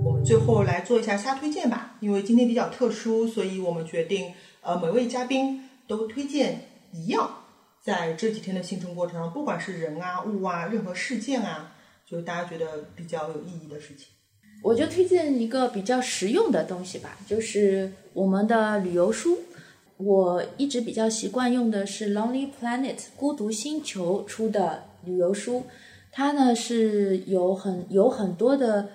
[0.03, 4.33] 我们最后来做一下瞎推荐吧，因为今天比较特殊，所以我们决定，
[4.63, 6.61] 呃，每位嘉宾都推荐
[6.93, 7.45] 一样，
[7.85, 11.75] 在这几天的行程过程中，不管是人啊、物啊、任何事件啊，
[12.07, 14.07] 就是大家觉得比较有意义的事情。
[14.65, 19.39] 我就推荐一个比较实用的东西吧，就是我们的旅游书。
[20.05, 25.65] 我一直比较习惯用的是 Lonely Planet 孤独星球出的旅游书，
[26.11, 28.89] 它呢是有很有很多的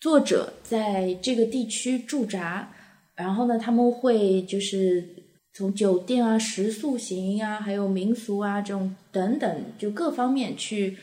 [0.00, 2.72] 作者在这个地区驻扎，
[3.14, 5.06] 然后呢他们会就是
[5.52, 10.96] 从酒店啊、食宿行啊，还有民俗啊这种等等，就各方面去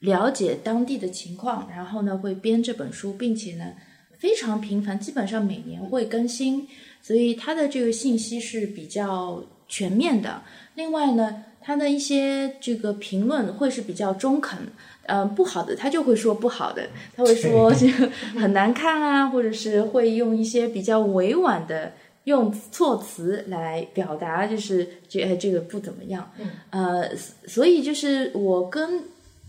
[0.00, 3.72] 了解当地的情况，然后呢会编这本书，并且呢
[4.18, 6.66] 非常频繁，基本上每年会更新，
[7.08, 10.42] 所以它的这个信息是比较全面的。
[10.74, 14.58] 另外呢，它的一些这个评论会是比较中肯，
[15.06, 16.86] 呃，不好的他就会说不好的，
[17.16, 21.92] 他会说这个很难看啊，或者是会用一些比较委婉的。
[22.24, 26.30] 用措辞来表达，就是这呃这个不怎么样，
[26.68, 27.08] 呃，
[27.46, 29.02] 所以就是我跟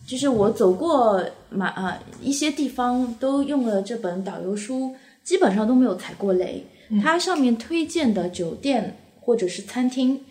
[0.07, 4.95] 就是我走过马啊、一些地方都用了这本导游书，
[5.25, 6.65] 基本上都没有踩过雷。
[7.01, 10.21] 它上面推荐的酒店或者是餐厅，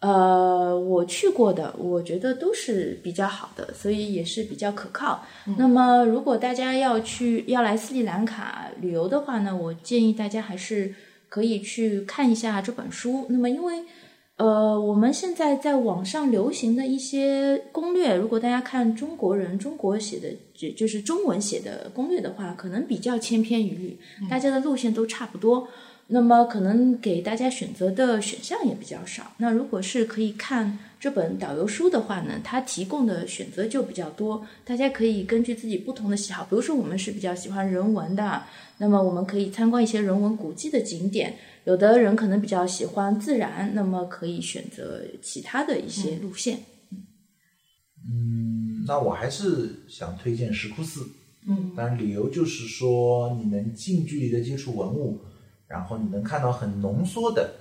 [0.00, 5.24] 呃，我去过的，我觉得都是比较好的，所以也是比较可靠。
[5.56, 10.94] 那么，如果大家要去要来斯里兰卡旅游的话呢，我建议大家还是
[11.28, 13.26] 可以去看一下这本书。
[13.28, 13.82] 那么，因为
[14.36, 23.98] 呃，我们现在在网上流行的一些攻略，如果大家看中国人中国写的，就就是中文写的攻略的话，可能比较千篇一律，
[24.28, 25.66] 大家的路线都差不多。
[26.08, 29.32] 那么可能给大家选择的选项也比较少。
[29.38, 38.44] 那如果是可以看这本导游书的话呢，它提供的选择就比较多，大家可以根据自己不同的喜好，比如说我们是比较喜欢人文的，
[38.78, 41.32] 那么我们可以参观一些人文古迹的景点；
[41.64, 46.60] 有的人可能比较喜欢自然，那么可以选择其他的一些路线。
[48.08, 51.00] 嗯，那我还是想推荐石窟寺。
[51.48, 55.20] 嗯，当然理由就是说你能近距离的接触文物，
[55.68, 57.54] 然后你能看到很浓缩的，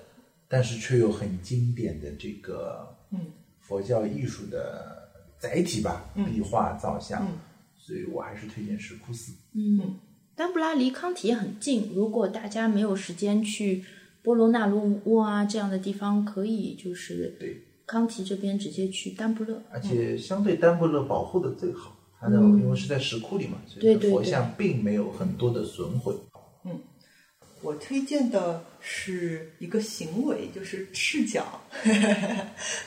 [0.48, 3.20] 但是却又很经典的这个嗯。
[3.60, 7.38] 佛教艺术的载体吧，壁画造像，嗯。
[7.76, 9.34] 所以我还是推荐石窟寺。
[9.54, 9.96] 嗯，
[10.36, 13.84] 丹布拉离康体也很近，如果大家没有时间去
[14.24, 17.62] 波罗纳罗窝啊这样的地方，可以就是对。
[17.88, 19.62] 康提这边直接去丹布勒。
[19.70, 26.16] 而且相对丹布勒保护的最好，它的因为是在石窟里嘛，所以对对佛像并没有很多的损毁。
[27.62, 31.62] 我推荐的是一个行为，就是赤脚。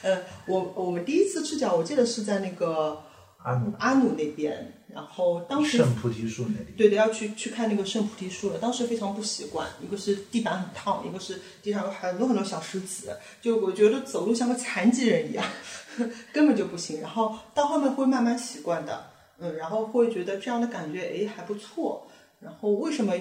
[0.02, 3.02] 呃，我我们第一次赤脚，我记得是在那个
[3.38, 8.58] 阿努阿努那边，然后当时圣菩提树那里，对的，要去去看那个圣菩提树了。
[8.58, 15.44] 当时非常不习惯，一个是地板很烫，一个是地上有很多很多小石子，就我觉得走路像个残疾人一样，
[16.32, 17.00] 根本就不行。
[17.00, 19.06] 然后到后面会慢慢习惯的，
[19.38, 22.06] 嗯，然后会觉得这样的感觉哎还不错。
[22.40, 23.14] 然后为什么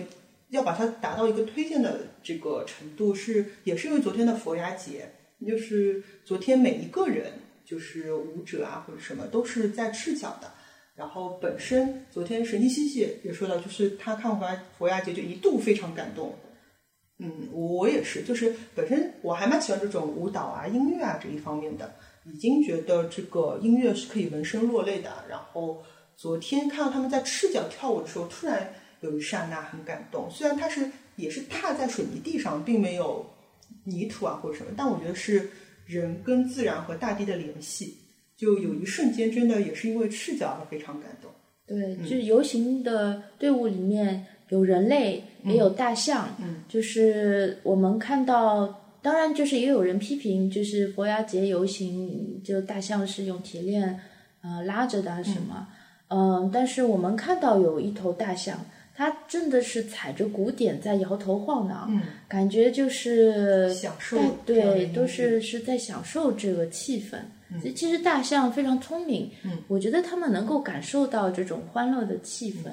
[0.49, 3.45] 要把它达到一个推荐的这个程度是？
[3.63, 5.11] 也是因为昨天的佛牙节，
[5.45, 7.33] 就是昨天每一个人，
[7.65, 10.51] 就是舞者啊或者什么都是在赤脚的。
[10.95, 16.33] 然后本身昨天神经西西也说到，就是他看完佛牙节就一度非常感动。
[17.19, 21.93] 嗯，我也是，就是本身我还蛮喜欢这种舞蹈啊、音乐啊这一方面的，
[22.25, 25.25] 已经觉得这个音乐是可以闻声落泪的。
[25.29, 25.83] 然后
[26.15, 30.27] 昨天看到他们在赤脚跳舞的时候，突然有一刹那很感动。
[30.29, 33.25] 虽然它是也是踏在水泥地上，并没有
[33.83, 35.49] 泥土啊或者什么，但我觉得是
[35.85, 37.97] 人跟自然和大地的联系。
[38.35, 41.31] 就有一瞬间，真的也是因为赤脚而非常感动。
[41.65, 46.29] 对，就是游行的队伍里面有人类，也有大象。
[46.39, 53.99] 嗯，就是我们看到，当然就是也有人批评，就是佛牙节游行，就大象是用铁链
[54.43, 55.67] 呃拉着的啊什么。
[56.09, 58.63] 嗯、但是我们看到有一头大象，
[58.97, 67.17] 它真的是踩着鼓点在摇头晃脑，嗯，感觉就是享受对，都是是在享受这个气氛。
[67.61, 72.71] 其其实大象非常聪明，嗯，我觉得他们能够感受到这种欢乐的气氛。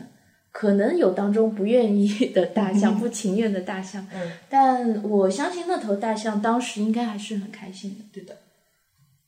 [0.50, 8.04] 可能有当中不愿意的大象， 不情愿的大象，嗯，但我相信那头大象当时应该还是很开心的。
[8.12, 8.36] 对的，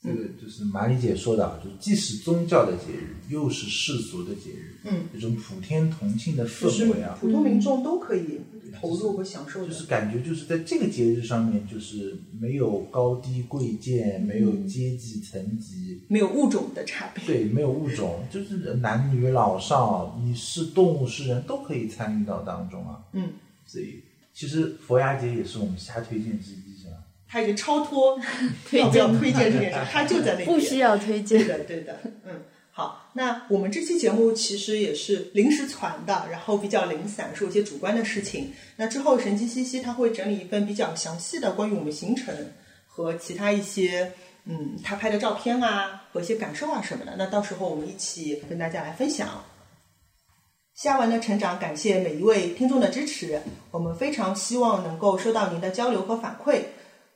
[0.02, 8.38] 这个就是马里姐说的，啊，就既是宗教的节日，又是世俗的节日，嗯，这种普天同庆的氛围啊，普通民众都可以
[8.78, 9.68] 投入和享受的。
[9.68, 17.24] 就是感觉就是在这个节日上面，就是没有高低贵贱，没有阶级层级，没有物种的差别。
[17.24, 23.02] 对，没有物种，就是男女老少，你是动物是人都可以参与到当中啊。
[23.12, 23.30] 嗯，
[23.64, 26.75] 所以其实佛牙节也是我们瞎推荐之一？
[27.28, 28.18] 他已经超脱
[28.72, 30.46] 要不要推荐这件事， 他就在那边。
[30.46, 32.42] 不需要推荐对，的，对的，嗯。
[32.70, 38.52] 好，那我们这期节目其实也是临时传的，然后比较零散，说一些主观的事情。
[38.76, 42.34] 那之后神经西西他会整理一份比较详细的关于我们行程
[42.86, 44.12] 和其他一些
[44.44, 47.14] 嗯他拍的照片啊和一些感受啊什么的。
[47.16, 49.42] 那到时候我们一起跟大家来分享。
[50.74, 53.40] 虾丸的成长，感谢每一位听众的支持。
[53.70, 56.60] 我们非常希望能够收到您的交流和反馈。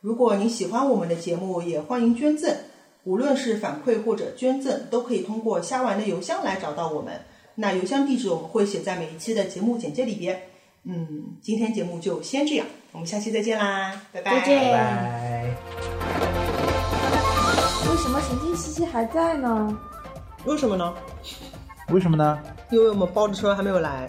[0.02, 2.56] 如果您喜欢我们的节目，也欢迎捐赠。
[3.04, 7.20] 无论是反馈或者捐赠，都可以通过虾丸的邮箱来找到我们。
[7.54, 10.40] 那邮箱地址我们会写在每一期的节目简介里边。
[10.84, 14.40] 嗯，今天节目就先这样，我们下期再见啦，拜拜。
[14.40, 15.56] 再见拜拜。
[17.90, 19.78] 为什么神经兮兮还在呢？
[20.46, 20.94] 为什么呢？
[21.90, 22.38] 为什么呢？
[22.70, 24.08] 因为我们包的车还没有来。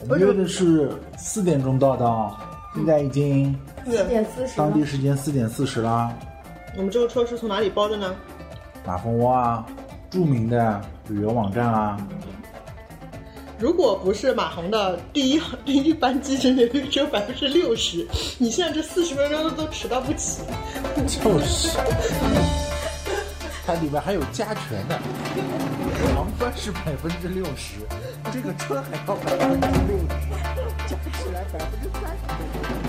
[0.00, 2.36] 我们约的是四点钟到的，
[2.74, 3.56] 现在已经
[3.90, 4.84] 四点四十当地。
[4.84, 6.12] 时间四点四十啦。
[6.76, 8.14] 我们这个车是从哪里包的呢？
[8.86, 9.66] 马蜂窝啊，
[10.10, 11.98] 著名的旅游网站啊，
[13.58, 18.06] 如果不是马航的第一第一班机真的只有百分之六十，
[18.38, 20.42] 你现在这四十分钟都迟到不起。
[20.94, 21.76] 就是，
[23.66, 24.98] 它里面还有加权的，
[26.14, 27.74] 航班是百分之六十，
[28.30, 30.28] 这个车还要百分之六十，
[30.86, 32.87] 加起来百分之三十。